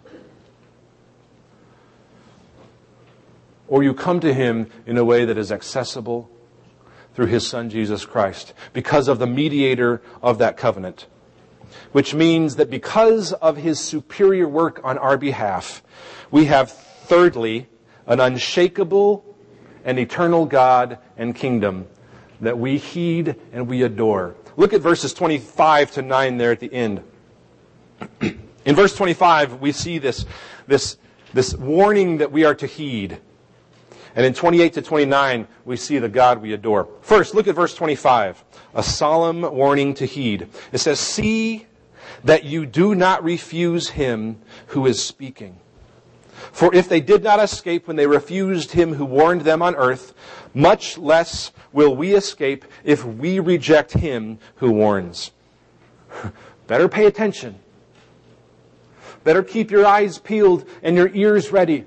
Or 3.68 3.82
you 3.82 3.94
come 3.94 4.20
to 4.20 4.34
Him 4.34 4.70
in 4.84 4.98
a 4.98 5.04
way 5.04 5.24
that 5.24 5.38
is 5.38 5.50
accessible 5.50 6.28
through 7.14 7.26
His 7.26 7.46
Son 7.46 7.70
Jesus 7.70 8.04
Christ 8.04 8.52
because 8.72 9.08
of 9.08 9.18
the 9.18 9.26
mediator 9.26 10.02
of 10.20 10.38
that 10.38 10.56
covenant 10.56 11.06
which 11.92 12.14
means 12.14 12.56
that 12.56 12.70
because 12.70 13.32
of 13.32 13.56
his 13.56 13.78
superior 13.80 14.48
work 14.48 14.80
on 14.84 14.98
our 14.98 15.16
behalf, 15.16 15.82
we 16.30 16.46
have 16.46 16.70
thirdly 16.70 17.68
an 18.06 18.20
unshakable 18.20 19.24
and 19.84 19.98
eternal 19.98 20.46
God 20.46 20.98
and 21.16 21.34
kingdom 21.34 21.86
that 22.40 22.58
we 22.58 22.78
heed 22.78 23.36
and 23.52 23.68
we 23.68 23.82
adore. 23.82 24.34
Look 24.56 24.72
at 24.72 24.80
verses 24.80 25.14
25 25.14 25.92
to 25.92 26.02
9 26.02 26.36
there 26.36 26.52
at 26.52 26.60
the 26.60 26.72
end. 26.72 27.02
In 28.20 28.74
verse 28.74 28.94
25, 28.94 29.60
we 29.60 29.72
see 29.72 29.98
this, 29.98 30.26
this, 30.66 30.96
this 31.32 31.54
warning 31.54 32.18
that 32.18 32.30
we 32.30 32.44
are 32.44 32.54
to 32.54 32.66
heed. 32.66 33.18
And 34.20 34.26
in 34.26 34.34
28 34.34 34.74
to 34.74 34.82
29, 34.82 35.48
we 35.64 35.78
see 35.78 35.98
the 35.98 36.06
God 36.06 36.42
we 36.42 36.52
adore. 36.52 36.90
First, 37.00 37.34
look 37.34 37.48
at 37.48 37.54
verse 37.54 37.74
25. 37.74 38.44
A 38.74 38.82
solemn 38.82 39.40
warning 39.40 39.94
to 39.94 40.04
heed. 40.04 40.46
It 40.72 40.76
says, 40.76 41.00
See 41.00 41.66
that 42.24 42.44
you 42.44 42.66
do 42.66 42.94
not 42.94 43.24
refuse 43.24 43.88
him 43.88 44.36
who 44.66 44.84
is 44.84 45.02
speaking. 45.02 45.58
For 46.52 46.74
if 46.74 46.86
they 46.86 47.00
did 47.00 47.22
not 47.22 47.40
escape 47.40 47.86
when 47.86 47.96
they 47.96 48.06
refused 48.06 48.72
him 48.72 48.92
who 48.92 49.06
warned 49.06 49.40
them 49.40 49.62
on 49.62 49.74
earth, 49.74 50.12
much 50.52 50.98
less 50.98 51.50
will 51.72 51.96
we 51.96 52.12
escape 52.12 52.66
if 52.84 53.02
we 53.02 53.38
reject 53.38 53.94
him 53.94 54.38
who 54.56 54.70
warns. 54.70 55.30
Better 56.66 56.90
pay 56.90 57.06
attention. 57.06 57.58
Better 59.24 59.42
keep 59.42 59.70
your 59.70 59.86
eyes 59.86 60.18
peeled 60.18 60.68
and 60.82 60.94
your 60.94 61.08
ears 61.14 61.52
ready. 61.52 61.86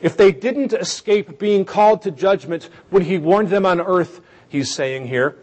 If 0.00 0.16
they 0.16 0.32
didn't 0.32 0.72
escape 0.72 1.38
being 1.38 1.64
called 1.64 2.02
to 2.02 2.10
judgment 2.10 2.70
when 2.90 3.02
he 3.02 3.18
warned 3.18 3.48
them 3.48 3.66
on 3.66 3.80
earth, 3.80 4.20
he's 4.48 4.72
saying 4.72 5.06
here, 5.08 5.36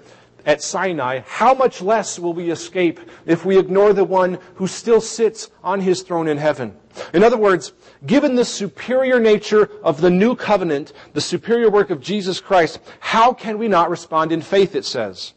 at 0.48 0.62
Sinai, 0.62 1.20
how 1.26 1.54
much 1.54 1.82
less 1.82 2.18
will 2.18 2.34
we 2.34 2.50
escape 2.50 3.02
if 3.26 3.44
we 3.46 3.60
ignore 3.60 3.92
the 3.92 4.06
one 4.06 4.40
who 4.56 4.66
still 4.66 5.02
sits 5.02 5.52
on 5.62 5.82
his 5.82 6.02
throne 6.02 6.30
in 6.30 6.38
heaven? 6.38 6.74
In 7.14 7.22
other 7.22 7.38
words, 7.38 7.74
given 8.06 8.36
the 8.36 8.46
superior 8.46 9.20
nature 9.20 9.70
of 9.84 10.00
the 10.00 10.10
new 10.10 10.36
covenant, 10.36 10.94
the 11.12 11.22
superior 11.22 11.70
work 11.70 11.90
of 11.90 12.00
Jesus 12.00 12.40
Christ, 12.40 12.80
how 13.02 13.34
can 13.34 13.58
we 13.58 13.68
not 13.68 13.90
respond 13.90 14.32
in 14.32 14.42
faith, 14.42 14.74
it 14.74 14.86
says? 14.86 15.34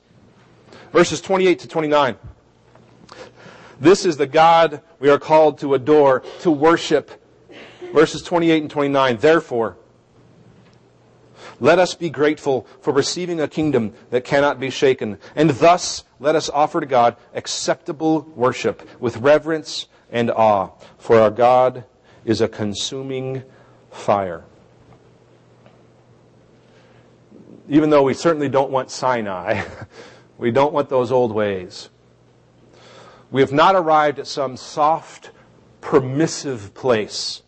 Verses 0.92 1.20
28 1.20 1.59
to 1.59 1.68
29. 1.68 2.16
This 3.80 4.04
is 4.04 4.16
the 4.16 4.26
God 4.26 4.80
we 5.00 5.11
are 5.11 5.18
called 5.18 5.59
to 5.59 5.74
adore, 5.74 6.20
to 6.40 6.52
worship. 6.52 7.19
Verses 7.92 8.22
28 8.22 8.62
and 8.62 8.70
29. 8.70 9.16
Therefore, 9.18 9.76
let 11.61 11.79
us 11.79 11.94
be 11.94 12.09
grateful 12.09 12.66
for 12.81 12.92
receiving 12.92 13.40
a 13.40 13.48
kingdom 13.48 13.92
that 14.11 14.24
cannot 14.24 14.59
be 14.59 14.70
shaken. 14.70 15.18
And 15.37 15.50
thus, 15.50 16.05
let 16.18 16.35
us 16.35 16.48
offer 16.48 16.81
to 16.81 16.87
God 16.87 17.16
acceptable 17.35 18.22
worship 18.35 18.88
with 19.00 19.18
reverence 19.18 19.87
and 20.11 20.31
awe. 20.31 20.70
For 20.98 21.18
our 21.18 21.31
God 21.31 21.85
is 22.24 22.40
a 22.40 22.48
consuming 22.48 23.42
fire. 23.90 24.44
Even 27.68 27.90
though 27.90 28.03
we 28.03 28.14
certainly 28.14 28.48
don't 28.48 28.70
want 28.70 28.90
Sinai, 28.90 29.62
we 30.38 30.50
don't 30.50 30.72
want 30.72 30.88
those 30.88 31.12
old 31.12 31.33
ways. 31.33 31.90
We 33.31 33.42
have 33.42 33.53
not 33.53 33.76
arrived 33.76 34.18
at 34.18 34.26
some 34.26 34.57
soft, 34.57 35.31
permissive 35.81 36.74
place. 36.74 37.42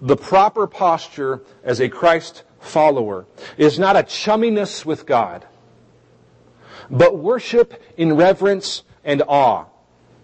The 0.00 0.16
proper 0.16 0.66
posture 0.66 1.42
as 1.64 1.80
a 1.80 1.88
Christ 1.88 2.44
follower 2.60 3.26
is 3.56 3.78
not 3.78 3.96
a 3.96 4.02
chumminess 4.02 4.84
with 4.84 5.06
God, 5.06 5.46
but 6.90 7.18
worship 7.18 7.82
in 7.96 8.14
reverence 8.14 8.84
and 9.04 9.22
awe. 9.26 9.64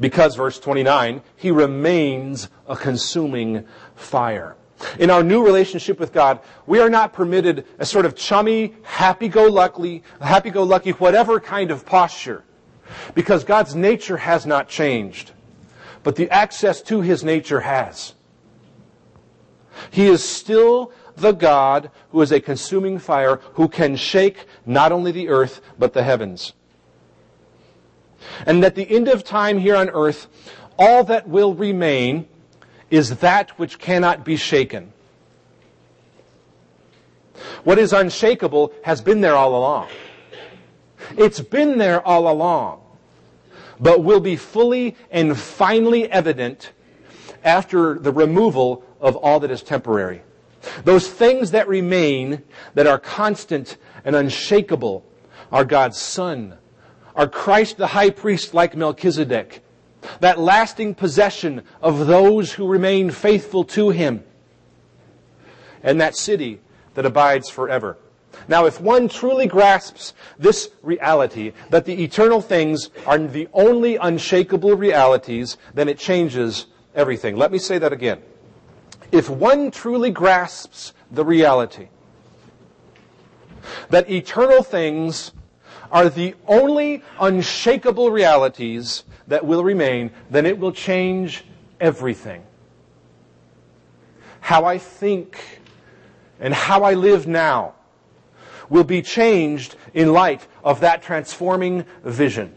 Because, 0.01 0.35
verse 0.35 0.59
29, 0.59 1.23
He 1.37 1.51
remains 1.51 2.49
a 2.69 2.77
consuming 2.77 3.65
fire. 3.95 4.57
In 4.99 5.09
our 5.09 5.23
new 5.23 5.45
relationship 5.45 6.01
with 6.01 6.13
God, 6.13 6.41
we 6.67 6.81
are 6.81 6.91
not 6.91 7.13
permitted 7.13 7.65
a 7.79 7.87
sort 7.87 8.05
of 8.05 8.17
chummy, 8.17 8.75
happy-go-lucky, 8.83 10.03
happy-go-lucky, 10.21 10.91
whatever 10.91 11.39
kind 11.39 11.71
of 11.71 11.87
posture. 11.87 12.43
Because 13.15 13.45
God's 13.45 13.75
nature 13.75 14.17
has 14.17 14.45
not 14.45 14.69
changed. 14.69 15.31
But 16.03 16.17
the 16.17 16.29
access 16.31 16.83
to 16.83 17.01
His 17.01 17.23
nature 17.23 17.61
has. 17.61 18.15
He 19.91 20.07
is 20.07 20.23
still 20.23 20.93
the 21.17 21.33
God 21.33 21.91
who 22.11 22.21
is 22.23 22.33
a 22.33 22.41
consuming 22.41 22.99
fire 22.99 23.41
who 23.55 23.69
can 23.69 23.97
shake 23.97 24.47
not 24.67 24.93
only 24.93 25.13
the 25.13 25.29
earth, 25.29 25.61
but 25.79 25.93
the 25.93 26.03
heavens. 26.03 26.53
And 28.47 28.65
at 28.65 28.75
the 28.75 28.89
end 28.89 29.09
of 29.09 29.25
time 29.25 29.59
here 29.59 29.77
on 29.77 29.91
earth, 29.91 30.27
all 30.79 31.05
that 31.05 31.29
will 31.29 31.55
remain 31.55 32.29
is 32.91 33.19
that 33.19 33.51
which 33.59 33.79
cannot 33.79 34.25
be 34.25 34.37
shaken. 34.37 34.93
What 37.65 37.79
is 37.79 37.93
unshakable 37.93 38.73
has 38.85 39.01
been 39.01 39.21
there 39.21 39.35
all 39.35 39.57
along. 39.57 39.89
It's 41.17 41.41
been 41.41 41.79
there 41.79 42.07
all 42.07 42.31
along, 42.31 42.81
but 43.81 44.03
will 44.03 44.21
be 44.21 44.37
fully 44.37 44.97
and 45.11 45.39
finally 45.39 46.11
evident 46.11 46.73
after 47.45 47.99
the 47.99 48.11
removal 48.13 48.83
of 49.01 49.17
all 49.17 49.39
that 49.41 49.51
is 49.51 49.63
temporary. 49.63 50.23
Those 50.85 51.09
things 51.09 51.51
that 51.51 51.69
remain 51.69 52.43
that 52.73 52.87
are 52.87 52.99
constant 52.99 53.77
and 54.05 54.17
unshakable 54.17 55.05
are 55.53 55.65
God's 55.65 55.99
Son, 55.99 56.57
are 57.15 57.29
Christ 57.29 57.77
the 57.77 57.89
high 57.89 58.11
priest 58.11 58.55
like 58.55 58.75
Melchizedek, 58.75 59.63
that 60.21 60.39
lasting 60.39 60.95
possession 60.95 61.63
of 61.83 62.07
those 62.07 62.53
who 62.53 62.67
remain 62.67 63.11
faithful 63.11 63.65
to 63.65 63.91
him, 63.91 64.25
and 65.83 66.01
that 66.01 66.17
city 66.17 66.61
that 66.95 67.07
abides 67.07 67.51
forever. 67.51 67.99
Now, 68.49 68.67
if 68.67 68.81
one 68.81 69.09
truly 69.09 69.47
grasps 69.47 70.13
this 70.39 70.71
reality, 70.83 71.53
that 71.71 71.85
the 71.85 72.03
eternal 72.03 72.41
things 72.41 72.91
are 73.07 73.19
the 73.19 73.49
only 73.53 73.97
unshakable 73.97 74.77
realities, 74.77 75.57
then 75.75 75.89
it 75.89 75.99
changes 75.99 76.67
everything. 76.95 77.37
Let 77.37 77.53
me 77.53 77.59
say 77.59 77.79
that 77.79 77.93
again. 77.93 78.23
If 79.13 79.29
one 79.29 79.71
truly 79.71 80.11
grasps 80.11 80.93
the 81.11 81.25
reality 81.25 81.89
that 83.91 84.11
eternal 84.11 84.63
things 84.63 85.33
are 85.91 86.09
the 86.09 86.35
only 86.47 87.03
unshakable 87.21 88.11
realities 88.11 89.05
that 89.29 89.45
will 89.47 89.63
remain, 89.63 90.11
then 90.31 90.47
it 90.47 90.59
will 90.59 90.73
change 90.73 91.45
everything. 91.81 92.45
How 94.41 94.65
I 94.65 94.79
think 94.79 95.61
and 96.41 96.53
how 96.53 96.83
I 96.83 96.95
live 96.95 97.27
now 97.27 97.75
will 98.69 98.85
be 98.85 99.03
changed 99.03 99.77
in 99.93 100.13
light 100.13 100.47
of 100.63 100.81
that 100.81 101.03
transforming 101.03 101.85
vision. 102.03 102.55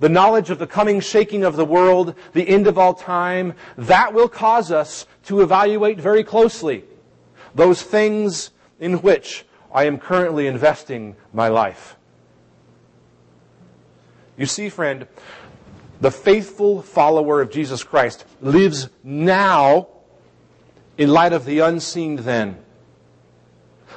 The 0.00 0.08
knowledge 0.08 0.50
of 0.50 0.58
the 0.58 0.66
coming 0.66 1.00
shaking 1.00 1.44
of 1.44 1.56
the 1.56 1.64
world, 1.64 2.14
the 2.32 2.48
end 2.48 2.66
of 2.66 2.78
all 2.78 2.94
time, 2.94 3.54
that 3.76 4.14
will 4.14 4.28
cause 4.28 4.70
us 4.70 5.06
to 5.24 5.40
evaluate 5.40 5.98
very 5.98 6.22
closely 6.22 6.84
those 7.54 7.82
things 7.82 8.50
in 8.78 8.94
which 9.02 9.44
I 9.72 9.84
am 9.84 9.98
currently 9.98 10.46
investing 10.46 11.16
my 11.32 11.48
life. 11.48 11.96
You 14.36 14.46
see, 14.46 14.68
friend, 14.68 15.06
the 16.00 16.12
faithful 16.12 16.82
follower 16.82 17.40
of 17.40 17.50
Jesus 17.50 17.82
Christ 17.82 18.24
lives 18.40 18.88
now 19.02 19.88
in 20.96 21.10
light 21.10 21.32
of 21.32 21.44
the 21.44 21.58
unseen 21.58 22.16
then 22.16 22.58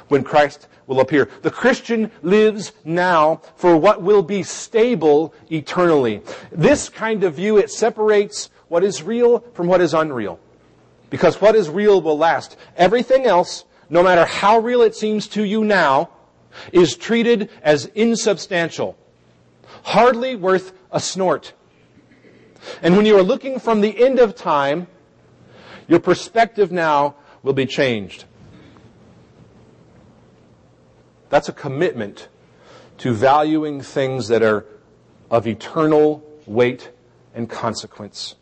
when 0.08 0.24
Christ 0.24 0.66
will 0.86 1.00
appear. 1.00 1.28
The 1.42 1.50
Christian 1.50 2.10
lives 2.22 2.72
now 2.84 3.42
for 3.56 3.76
what 3.76 4.02
will 4.02 4.22
be 4.22 4.42
stable 4.42 5.34
eternally. 5.50 6.22
This 6.50 6.88
kind 6.88 7.24
of 7.24 7.34
view, 7.34 7.58
it 7.58 7.70
separates 7.70 8.50
what 8.68 8.84
is 8.84 9.02
real 9.02 9.40
from 9.54 9.66
what 9.66 9.80
is 9.80 9.94
unreal. 9.94 10.38
Because 11.10 11.40
what 11.40 11.54
is 11.54 11.68
real 11.68 12.00
will 12.00 12.16
last. 12.16 12.56
Everything 12.76 13.26
else, 13.26 13.64
no 13.90 14.02
matter 14.02 14.24
how 14.24 14.58
real 14.58 14.82
it 14.82 14.94
seems 14.94 15.28
to 15.28 15.44
you 15.44 15.64
now, 15.64 16.10
is 16.72 16.96
treated 16.96 17.50
as 17.62 17.86
insubstantial. 17.94 18.96
Hardly 19.84 20.36
worth 20.36 20.72
a 20.90 21.00
snort. 21.00 21.52
And 22.82 22.96
when 22.96 23.06
you 23.06 23.18
are 23.18 23.22
looking 23.22 23.58
from 23.58 23.80
the 23.80 24.04
end 24.04 24.18
of 24.18 24.34
time, 24.34 24.86
your 25.88 26.00
perspective 26.00 26.70
now 26.70 27.16
will 27.42 27.52
be 27.52 27.66
changed. 27.66 28.24
That's 31.32 31.48
a 31.48 31.54
commitment 31.54 32.28
to 32.98 33.14
valuing 33.14 33.80
things 33.80 34.28
that 34.28 34.42
are 34.42 34.66
of 35.30 35.46
eternal 35.46 36.22
weight 36.44 36.90
and 37.34 37.48
consequence. 37.48 38.34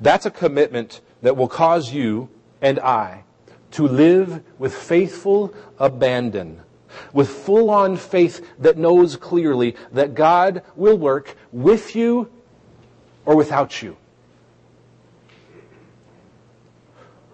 That's 0.00 0.26
a 0.26 0.32
commitment 0.32 1.00
that 1.22 1.36
will 1.36 1.46
cause 1.46 1.92
you 1.92 2.28
and 2.60 2.80
I 2.80 3.22
to 3.70 3.86
live 3.86 4.42
with 4.58 4.74
faithful 4.74 5.54
abandon, 5.78 6.60
with 7.12 7.28
full 7.28 7.70
on 7.70 7.96
faith 7.96 8.44
that 8.58 8.76
knows 8.76 9.14
clearly 9.14 9.76
that 9.92 10.16
God 10.16 10.64
will 10.74 10.98
work 10.98 11.36
with 11.52 11.94
you 11.94 12.32
or 13.26 13.36
without 13.36 13.80
you. 13.80 13.96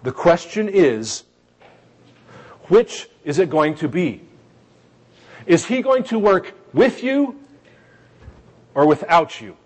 The 0.03 0.11
question 0.11 0.69
is, 0.69 1.23
which 2.69 3.09
is 3.25 3.39
it 3.39 3.49
going 3.49 3.75
to 3.75 3.87
be? 3.87 4.21
Is 5.45 5.65
he 5.65 5.81
going 5.81 6.03
to 6.05 6.19
work 6.19 6.53
with 6.73 7.03
you 7.03 7.39
or 8.73 8.87
without 8.87 9.41
you? 9.41 9.57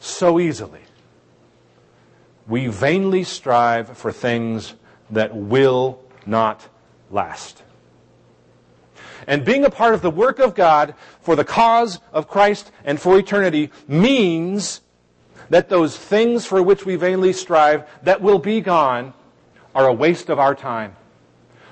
So 0.00 0.38
easily, 0.38 0.80
we 2.46 2.68
vainly 2.68 3.24
strive 3.24 3.96
for 3.96 4.12
things 4.12 4.74
that 5.10 5.34
will 5.34 6.00
not 6.24 6.66
last. 7.10 7.62
And 9.26 9.44
being 9.44 9.64
a 9.64 9.70
part 9.70 9.94
of 9.94 10.02
the 10.02 10.10
work 10.10 10.38
of 10.38 10.54
God 10.54 10.94
for 11.20 11.36
the 11.36 11.44
cause 11.44 12.00
of 12.12 12.28
Christ 12.28 12.70
and 12.84 13.00
for 13.00 13.18
eternity 13.18 13.70
means 13.88 14.80
that 15.50 15.68
those 15.68 15.96
things 15.96 16.46
for 16.46 16.62
which 16.62 16.86
we 16.86 16.96
vainly 16.96 17.32
strive 17.32 17.84
that 18.02 18.20
will 18.20 18.38
be 18.38 18.60
gone 18.60 19.12
are 19.74 19.88
a 19.88 19.92
waste 19.92 20.28
of 20.28 20.38
our 20.38 20.54
time. 20.54 20.96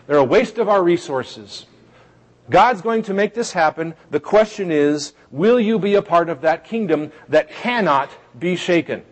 They're 0.06 0.16
a 0.16 0.24
waste 0.24 0.58
of 0.58 0.68
our 0.68 0.82
resources. 0.82 1.66
God's 2.50 2.82
going 2.82 3.02
to 3.04 3.14
make 3.14 3.34
this 3.34 3.52
happen. 3.52 3.94
The 4.10 4.20
question 4.20 4.70
is, 4.70 5.14
will 5.30 5.60
you 5.60 5.78
be 5.78 5.94
a 5.94 6.02
part 6.02 6.28
of 6.28 6.40
that 6.40 6.64
kingdom 6.64 7.12
that 7.28 7.50
cannot 7.50 8.10
be 8.38 8.56
shaken? 8.56 9.02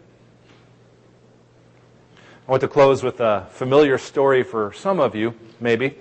I 2.47 2.51
want 2.51 2.63
to 2.63 2.69
close 2.69 3.05
with 3.05 3.21
a 3.21 3.47
familiar 3.51 3.97
story 3.97 4.43
for 4.43 4.73
some 4.73 4.99
of 4.99 5.15
you, 5.15 5.35
maybe. 5.61 5.97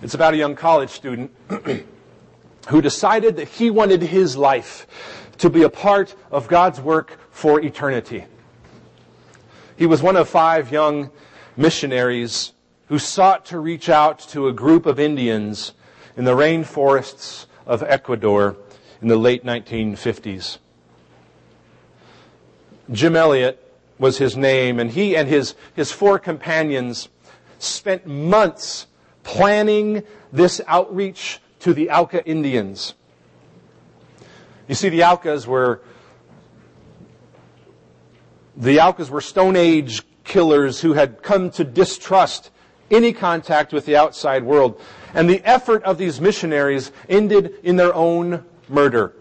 It's 0.00 0.14
about 0.14 0.34
a 0.34 0.36
young 0.36 0.54
college 0.54 0.90
student 0.90 1.32
who 2.68 2.80
decided 2.80 3.36
that 3.36 3.48
he 3.48 3.70
wanted 3.70 4.00
his 4.00 4.36
life 4.36 4.86
to 5.38 5.50
be 5.50 5.62
a 5.62 5.68
part 5.68 6.14
of 6.30 6.46
God's 6.46 6.80
work 6.80 7.18
for 7.30 7.60
eternity. 7.60 8.24
He 9.76 9.86
was 9.86 10.02
one 10.02 10.16
of 10.16 10.28
five 10.28 10.70
young 10.70 11.10
missionaries 11.56 12.52
who 12.86 12.98
sought 12.98 13.46
to 13.46 13.58
reach 13.58 13.88
out 13.88 14.20
to 14.20 14.46
a 14.46 14.52
group 14.52 14.86
of 14.86 15.00
Indians 15.00 15.72
in 16.16 16.24
the 16.24 16.34
rainforests 16.34 17.46
of 17.66 17.82
Ecuador 17.82 18.56
in 19.02 19.08
the 19.08 19.16
late 19.16 19.44
1950s. 19.44 20.58
Jim 22.90 23.16
Elliot 23.16 23.64
was 23.98 24.18
his 24.18 24.36
name, 24.36 24.78
and 24.78 24.92
he 24.92 25.16
and 25.16 25.28
his, 25.28 25.54
his 25.74 25.90
four 25.90 26.18
companions 26.18 27.08
spent 27.58 28.06
months 28.06 28.86
planning 29.22 30.02
this 30.32 30.60
outreach 30.66 31.40
to 31.60 31.74
the 31.74 31.90
Auca 31.90 32.24
Indians. 32.24 32.94
You 34.68 34.74
see, 34.74 34.88
the 34.88 35.04
Aucas 35.04 35.46
were 35.46 35.80
the 38.56 38.80
Aucas 38.80 39.08
were 39.08 39.20
Stone 39.20 39.56
Age 39.56 40.02
killers 40.24 40.80
who 40.80 40.92
had 40.92 41.22
come 41.22 41.50
to 41.50 41.64
distrust 41.64 42.50
any 42.90 43.12
contact 43.12 43.72
with 43.72 43.86
the 43.86 43.96
outside 43.96 44.42
world. 44.42 44.80
And 45.14 45.28
the 45.28 45.40
effort 45.44 45.82
of 45.84 45.98
these 45.98 46.20
missionaries 46.20 46.92
ended 47.08 47.54
in 47.62 47.76
their 47.76 47.94
own 47.94 48.44
murder. 48.68 49.14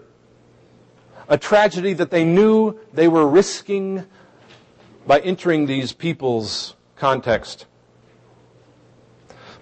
A 1.29 1.37
tragedy 1.37 1.93
that 1.93 2.11
they 2.11 2.23
knew 2.23 2.79
they 2.93 3.07
were 3.07 3.27
risking 3.27 4.05
by 5.05 5.19
entering 5.19 5.65
these 5.65 5.93
people's 5.93 6.75
context. 6.95 7.65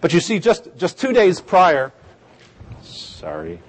But 0.02 0.14
you 0.14 0.20
see, 0.20 0.40
just, 0.40 0.70
just 0.78 1.00
two 1.00 1.14
days 1.14 1.42
prior, 1.42 1.92
sorry, 2.84 3.60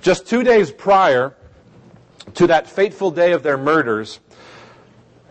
just 0.00 0.26
two 0.26 0.42
days 0.42 0.70
prior 0.70 1.34
to 2.34 2.46
that 2.46 2.66
fateful 2.68 3.10
day 3.10 3.32
of 3.32 3.42
their 3.42 3.56
murders, 3.56 4.20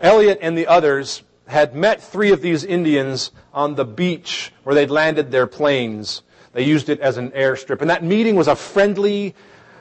Elliot 0.00 0.38
and 0.40 0.56
the 0.56 0.66
others 0.66 1.22
had 1.46 1.74
met 1.74 2.02
three 2.02 2.30
of 2.30 2.42
these 2.42 2.62
Indians 2.62 3.30
on 3.52 3.74
the 3.74 3.84
beach 3.84 4.52
where 4.62 4.74
they'd 4.74 4.90
landed 4.90 5.30
their 5.30 5.46
planes. 5.46 6.22
They 6.52 6.62
used 6.64 6.88
it 6.88 7.00
as 7.00 7.16
an 7.16 7.30
airstrip. 7.30 7.80
And 7.80 7.90
that 7.90 8.04
meeting 8.04 8.36
was 8.36 8.48
a 8.48 8.56
friendly 8.56 9.34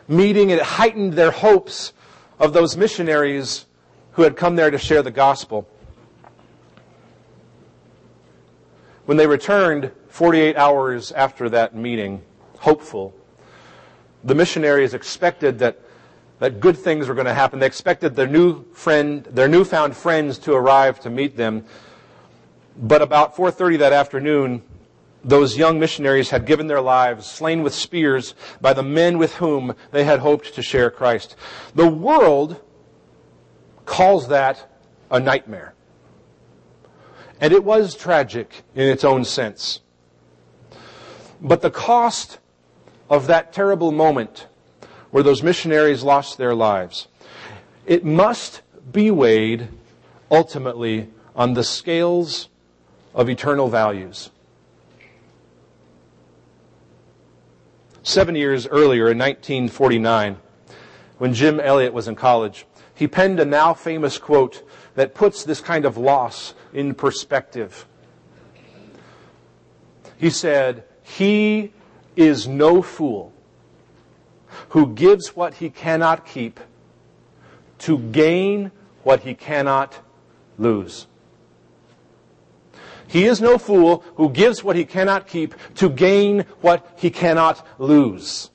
meeting. 0.07 0.49
It 0.49 0.61
heightened 0.61 1.13
their 1.13 1.31
hopes 1.31 1.93
of 2.39 2.53
those 2.53 2.77
missionaries 2.77 3.65
who 4.13 4.23
had 4.23 4.35
come 4.35 4.55
there 4.55 4.71
to 4.71 4.77
share 4.77 5.03
the 5.03 5.11
gospel. 5.11 5.67
When 9.07 9.15
they 9.15 9.25
returned 9.25 9.91
48 10.09 10.57
hours 10.57 11.13
after 11.13 11.47
that 11.51 11.73
meeting, 11.73 12.23
hopeful, 12.59 13.15
the 14.25 14.35
missionaries 14.35 14.93
expected 14.93 15.59
that, 15.59 15.79
that 16.39 16.59
good 16.59 16.77
things 16.77 17.07
were 17.07 17.13
going 17.13 17.25
to 17.25 17.33
happen. 17.33 17.59
They 17.59 17.67
expected 17.67 18.17
their 18.17 18.27
new 18.27 18.65
friend, 18.73 19.23
their 19.23 19.47
newfound 19.47 19.95
friends 19.95 20.37
to 20.39 20.51
arrive 20.51 20.99
to 20.99 21.09
meet 21.09 21.37
them. 21.37 21.63
But 22.75 23.01
about 23.01 23.33
4:30 23.33 23.79
that 23.79 23.93
afternoon, 23.93 24.61
those 25.23 25.55
young 25.55 25.79
missionaries 25.79 26.31
had 26.31 26.45
given 26.45 26.67
their 26.67 26.81
lives, 26.81 27.25
slain 27.25 27.63
with 27.63 27.73
spears, 27.73 28.35
by 28.59 28.73
the 28.73 28.83
men 28.83 29.17
with 29.17 29.35
whom 29.35 29.73
they 29.91 30.03
had 30.03 30.19
hoped 30.19 30.53
to 30.55 30.61
share 30.61 30.91
Christ. 30.91 31.37
The 31.75 31.87
world 31.87 32.59
calls 33.85 34.27
that 34.27 34.69
a 35.09 35.17
nightmare. 35.17 35.75
And 37.39 37.53
it 37.53 37.63
was 37.63 37.95
tragic 37.95 38.63
in 38.75 38.87
its 38.87 39.03
own 39.03 39.23
sense. 39.25 39.81
But 41.41 41.61
the 41.61 41.71
cost 41.71 42.39
of 43.09 43.27
that 43.27 43.53
terrible 43.53 43.91
moment 43.91 44.47
where 45.11 45.23
those 45.23 45.43
missionaries 45.43 46.03
lost 46.03 46.37
their 46.37 46.55
lives, 46.55 47.07
it 47.85 48.03
must 48.03 48.61
be 48.91 49.11
weighed 49.11 49.67
ultimately 50.31 51.09
on 51.35 51.53
the 51.53 51.63
scales 51.63 52.49
of 53.13 53.29
eternal 53.29 53.69
values. 53.69 54.29
Seven 58.03 58.35
years 58.35 58.67
earlier, 58.67 59.11
in 59.11 59.17
1949, 59.17 60.37
when 61.17 61.33
Jim 61.33 61.59
Elliot 61.59 61.93
was 61.93 62.07
in 62.07 62.15
college, 62.15 62.65
he 62.93 63.07
penned 63.07 63.39
a 63.39 63.45
now 63.45 63.73
famous 63.73 64.17
quote 64.17 64.66
that 64.97 65.13
puts 65.13 65.43
this 65.43 65.61
kind 65.61 65.85
of 65.85 65.95
loss 65.95 66.55
in 66.73 66.95
perspective. 66.95 67.85
He 70.17 70.31
said, 70.31 70.85
He 71.03 71.71
is 72.15 72.47
no 72.47 72.81
fool 72.81 73.31
who 74.69 74.87
gives 74.95 75.35
what 75.35 75.53
he 75.53 75.69
cannot 75.69 76.25
keep 76.25 76.59
to 77.77 77.99
gain 77.99 78.71
what 79.03 79.21
he 79.21 79.35
cannot 79.35 79.99
lose. 80.57 81.05
He 83.07 83.25
is 83.25 83.39
no 83.39 83.59
fool 83.59 84.03
who 84.15 84.31
gives 84.31 84.63
what 84.63 84.75
he 84.75 84.83
cannot 84.83 85.27
keep 85.27 85.53
to 85.75 85.91
gain 85.91 86.41
what 86.61 86.97
he 86.97 87.11
cannot 87.11 87.63
lose. 87.77 88.49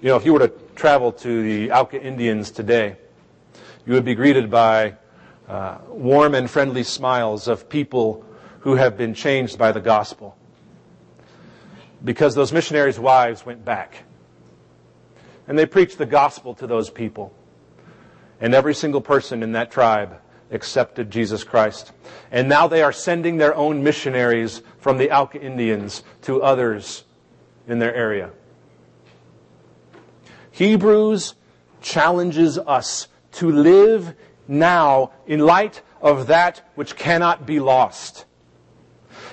You 0.00 0.10
know, 0.10 0.16
if 0.16 0.24
you 0.24 0.32
were 0.32 0.46
to 0.46 0.63
travel 0.74 1.12
to 1.12 1.42
the 1.42 1.72
Auca 1.72 2.00
Indians 2.00 2.50
today, 2.50 2.96
you 3.86 3.92
would 3.92 4.04
be 4.04 4.14
greeted 4.14 4.50
by 4.50 4.94
uh, 5.48 5.78
warm 5.88 6.34
and 6.34 6.50
friendly 6.50 6.82
smiles 6.82 7.48
of 7.48 7.68
people 7.68 8.24
who 8.60 8.74
have 8.74 8.96
been 8.96 9.14
changed 9.14 9.58
by 9.58 9.72
the 9.72 9.80
gospel. 9.80 10.36
Because 12.02 12.34
those 12.34 12.52
missionaries' 12.52 12.98
wives 12.98 13.44
went 13.44 13.64
back. 13.64 14.04
And 15.46 15.58
they 15.58 15.66
preached 15.66 15.98
the 15.98 16.06
gospel 16.06 16.54
to 16.54 16.66
those 16.66 16.90
people. 16.90 17.32
And 18.40 18.54
every 18.54 18.74
single 18.74 19.00
person 19.00 19.42
in 19.42 19.52
that 19.52 19.70
tribe 19.70 20.18
accepted 20.50 21.10
Jesus 21.10 21.44
Christ. 21.44 21.92
And 22.30 22.48
now 22.48 22.66
they 22.68 22.82
are 22.82 22.92
sending 22.92 23.36
their 23.36 23.54
own 23.54 23.82
missionaries 23.82 24.62
from 24.78 24.98
the 24.98 25.10
Auca 25.10 25.40
Indians 25.40 26.02
to 26.22 26.42
others 26.42 27.04
in 27.66 27.78
their 27.78 27.94
area. 27.94 28.30
Hebrews 30.54 31.34
challenges 31.80 32.58
us 32.58 33.08
to 33.32 33.50
live 33.50 34.14
now 34.48 35.12
in 35.26 35.40
light 35.40 35.82
of 36.00 36.26
that 36.28 36.62
which 36.74 36.96
cannot 36.96 37.46
be 37.46 37.60
lost 37.60 38.24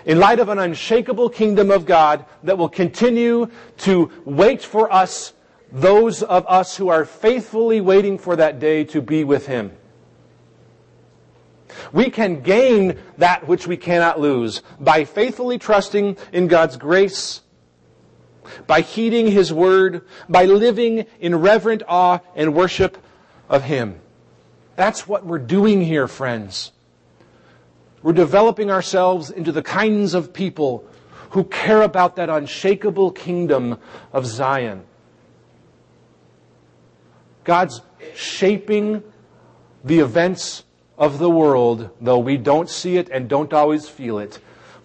in 0.06 0.20
light 0.20 0.40
of 0.40 0.50
an 0.50 0.60
unshakable 0.60 1.30
kingdom 1.30 1.72
of 1.72 1.86
God 1.86 2.26
that 2.44 2.58
will 2.58 2.70
continue 2.70 3.50
to 3.80 4.12
wait 4.26 4.64
for 4.64 4.92
us, 4.92 5.34
those 5.72 6.24
of 6.24 6.46
us 6.48 6.76
who 6.76 6.90
are 6.90 7.06
faithfully 7.06 7.82
waiting 7.82 8.18
for 8.18 8.36
that 8.36 8.60
day 8.60 8.84
to 8.86 9.02
be 9.02 9.24
with 9.24 9.46
Him. 9.48 9.72
We 11.94 12.10
can 12.10 12.42
gain 12.42 13.00
that 13.18 13.48
which 13.48 13.68
we 13.68 13.78
cannot 13.78 14.20
lose 14.20 14.62
by 14.80 15.06
faithfully 15.06 15.58
trusting 15.58 16.18
in 16.34 16.48
God's 16.48 16.78
grace, 16.78 17.42
by 18.68 18.82
heeding 18.82 19.28
His 19.28 19.52
word, 19.52 20.06
by 20.30 20.46
living 20.46 21.06
in 21.20 21.36
reverent 21.36 21.84
awe 21.88 22.20
and 22.36 22.54
worship 22.54 22.98
of 23.50 23.64
Him. 23.64 24.00
That's 24.76 25.08
what 25.08 25.26
we're 25.26 25.40
doing 25.40 25.82
here, 25.82 26.08
friends. 26.08 26.72
We're 28.02 28.14
developing 28.14 28.72
ourselves 28.72 29.30
into 29.30 29.52
the 29.52 29.62
kinds 29.62 30.14
of 30.14 30.34
people 30.34 30.86
who 31.32 31.44
care 31.44 31.82
about 31.82 32.16
that 32.16 32.30
unshakable 32.30 33.12
kingdom 33.12 33.78
of 34.12 34.26
Zion. 34.26 34.84
God's 37.44 37.82
shaping 38.16 39.04
the 39.84 40.00
events 40.00 40.64
of 40.98 41.20
the 41.20 41.30
world, 41.30 41.90
though 42.00 42.20
we 42.20 42.38
don't 42.38 42.70
see 42.70 42.98
it 42.98 43.10
and 43.10 43.28
don't 43.28 43.54
always 43.54 43.88
feel 43.88 44.20
it, 44.20 44.40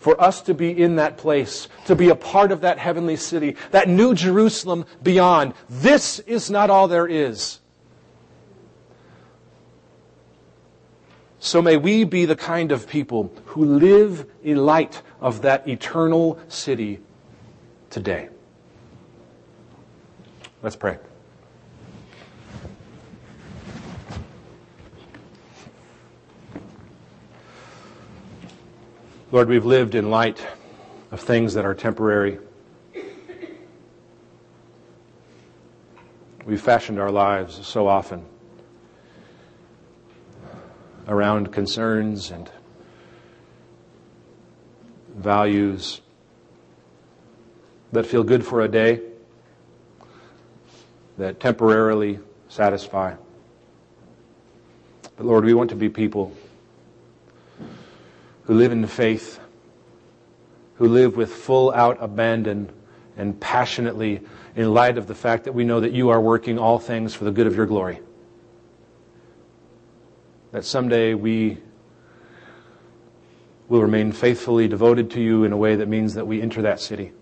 for 0.06 0.22
us 0.22 0.40
to 0.40 0.54
be 0.54 0.70
in 0.70 0.94
that 0.94 1.18
place, 1.18 1.66
to 1.84 1.96
be 1.96 2.10
a 2.10 2.14
part 2.14 2.52
of 2.52 2.60
that 2.60 2.78
heavenly 2.78 3.16
city, 3.16 3.56
that 3.72 3.88
new 3.88 4.14
Jerusalem 4.14 4.86
beyond. 5.02 5.52
This 5.68 6.20
is 6.20 6.48
not 6.48 6.70
all 6.70 6.86
there 6.86 7.08
is. 7.08 7.58
So 11.40 11.60
may 11.60 11.76
we 11.76 12.04
be 12.04 12.24
the 12.24 12.36
kind 12.36 12.70
of 12.70 12.88
people 12.88 13.32
who 13.46 13.64
live 13.64 14.30
in 14.44 14.58
light 14.64 15.02
of 15.20 15.42
that 15.42 15.66
eternal 15.66 16.38
city 16.46 17.00
today. 17.90 18.28
Let's 20.62 20.76
pray. 20.76 20.98
Lord, 29.32 29.48
we've 29.48 29.64
lived 29.64 29.96
in 29.96 30.08
light 30.08 30.46
of 31.10 31.20
things 31.20 31.54
that 31.54 31.64
are 31.64 31.74
temporary. 31.74 32.38
We've 36.44 36.60
fashioned 36.60 37.00
our 37.00 37.10
lives 37.10 37.66
so 37.66 37.88
often 37.88 38.24
around 41.08 41.52
concerns 41.52 42.30
and 42.30 42.48
values 45.16 46.02
that 47.90 48.06
feel 48.06 48.22
good 48.22 48.46
for 48.46 48.60
a 48.60 48.68
day, 48.68 49.00
that 51.18 51.40
temporarily 51.40 52.20
satisfy. 52.48 53.16
But 55.16 55.26
Lord, 55.26 55.44
we 55.44 55.52
want 55.52 55.70
to 55.70 55.76
be 55.76 55.88
people 55.88 56.32
who 58.46 58.54
live 58.54 58.72
in 58.72 58.86
faith, 58.86 59.38
who 60.76 60.88
live 60.88 61.16
with 61.16 61.32
full 61.32 61.72
out 61.72 61.98
abandon 62.00 62.70
and 63.16 63.38
passionately 63.40 64.20
in 64.54 64.72
light 64.72 64.98
of 64.98 65.06
the 65.06 65.14
fact 65.14 65.44
that 65.44 65.52
we 65.52 65.64
know 65.64 65.80
that 65.80 65.92
you 65.92 66.10
are 66.10 66.20
working 66.20 66.58
all 66.58 66.78
things 66.78 67.14
for 67.14 67.24
the 67.24 67.30
good 67.30 67.46
of 67.46 67.54
your 67.54 67.66
glory 67.66 68.00
that 70.56 70.64
someday 70.64 71.12
we 71.12 71.58
will 73.68 73.82
remain 73.82 74.10
faithfully 74.10 74.66
devoted 74.66 75.10
to 75.10 75.20
you 75.20 75.44
in 75.44 75.52
a 75.52 75.56
way 75.56 75.76
that 75.76 75.86
means 75.86 76.14
that 76.14 76.26
we 76.26 76.40
enter 76.40 76.62
that 76.62 76.80
city. 76.80 77.12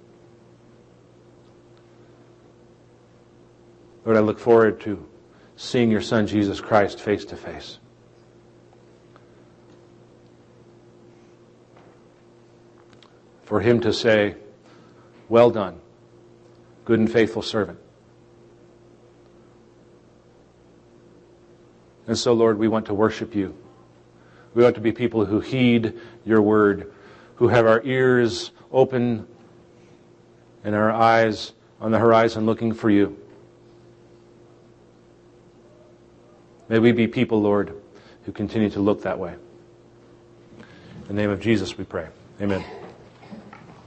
Lord, 4.05 4.17
I 4.17 4.21
look 4.21 4.39
forward 4.39 4.81
to 4.83 5.05
seeing 5.57 5.91
your 5.91 6.01
Son, 6.01 6.29
Jesus 6.29 6.61
Christ, 6.61 7.01
face 7.01 7.25
to 7.25 7.37
face. 7.37 7.81
For 13.55 13.61
him 13.61 13.79
to 13.83 13.93
say, 13.93 14.35
Well 15.29 15.49
done, 15.49 15.79
good 16.85 16.99
and 16.99 17.09
faithful 17.09 17.41
servant. 17.41 17.79
And 22.09 22.19
so, 22.19 22.33
Lord, 22.33 22.59
we 22.59 22.67
want 22.67 22.87
to 22.87 22.95
worship 22.95 23.33
you. 23.33 23.57
We 24.55 24.65
want 24.65 24.75
to 24.75 24.81
be 24.81 24.91
people 24.91 25.25
who 25.25 25.39
heed 25.39 25.95
your 26.25 26.43
word, 26.43 26.93
who 27.37 27.47
have 27.47 27.65
our 27.65 27.81
ears 27.85 28.51
open 28.73 29.25
and 30.65 30.75
our 30.75 30.91
eyes 30.91 31.53
on 31.81 31.93
the 31.93 31.99
horizon 32.01 32.47
looking 32.47 32.75
for 32.75 32.91
you. 32.91 33.17
May 36.69 36.81
we 36.81 36.91
be 36.91 37.07
people, 37.07 37.41
Lord, 37.41 37.73
who 38.25 38.33
continue 38.33 38.71
to 38.71 38.81
look 38.81 39.03
that 39.03 39.21
way. 39.21 39.37
In 41.03 41.07
the 41.07 41.13
name 41.15 41.31
of 41.31 41.39
Jesus 41.39 41.79
we 41.79 41.85
pray. 41.85 42.09
Amen. 42.41 42.65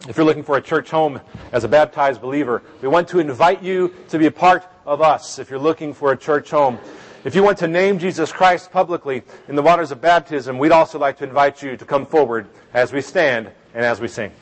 If 0.07 0.15
you're 0.15 0.25
looking 0.25 0.43
for 0.43 0.55
a 0.55 0.61
church 0.61 0.89
home 0.89 1.19
as 1.51 1.65
a 1.65 1.67
baptized 1.67 2.21
believer, 2.21 2.63
we 2.81 2.87
want 2.87 3.09
to 3.09 3.19
invite 3.19 3.61
you 3.61 3.93
to 4.07 4.17
be 4.17 4.27
a 4.27 4.31
part 4.31 4.65
of 4.85 5.01
us 5.01 5.37
if 5.37 5.49
you're 5.49 5.59
looking 5.59 5.93
for 5.93 6.13
a 6.13 6.17
church 6.17 6.49
home. 6.49 6.79
If 7.25 7.35
you 7.35 7.43
want 7.43 7.57
to 7.57 7.67
name 7.67 7.99
Jesus 7.99 8.31
Christ 8.31 8.71
publicly 8.71 9.23
in 9.49 9.55
the 9.55 9.61
waters 9.61 9.91
of 9.91 9.99
baptism, 9.99 10.59
we'd 10.59 10.71
also 10.71 10.97
like 10.97 11.17
to 11.17 11.25
invite 11.25 11.61
you 11.61 11.75
to 11.75 11.83
come 11.83 12.05
forward 12.05 12.47
as 12.73 12.93
we 12.93 13.01
stand 13.01 13.51
and 13.73 13.83
as 13.83 13.99
we 13.99 14.07
sing. 14.07 14.31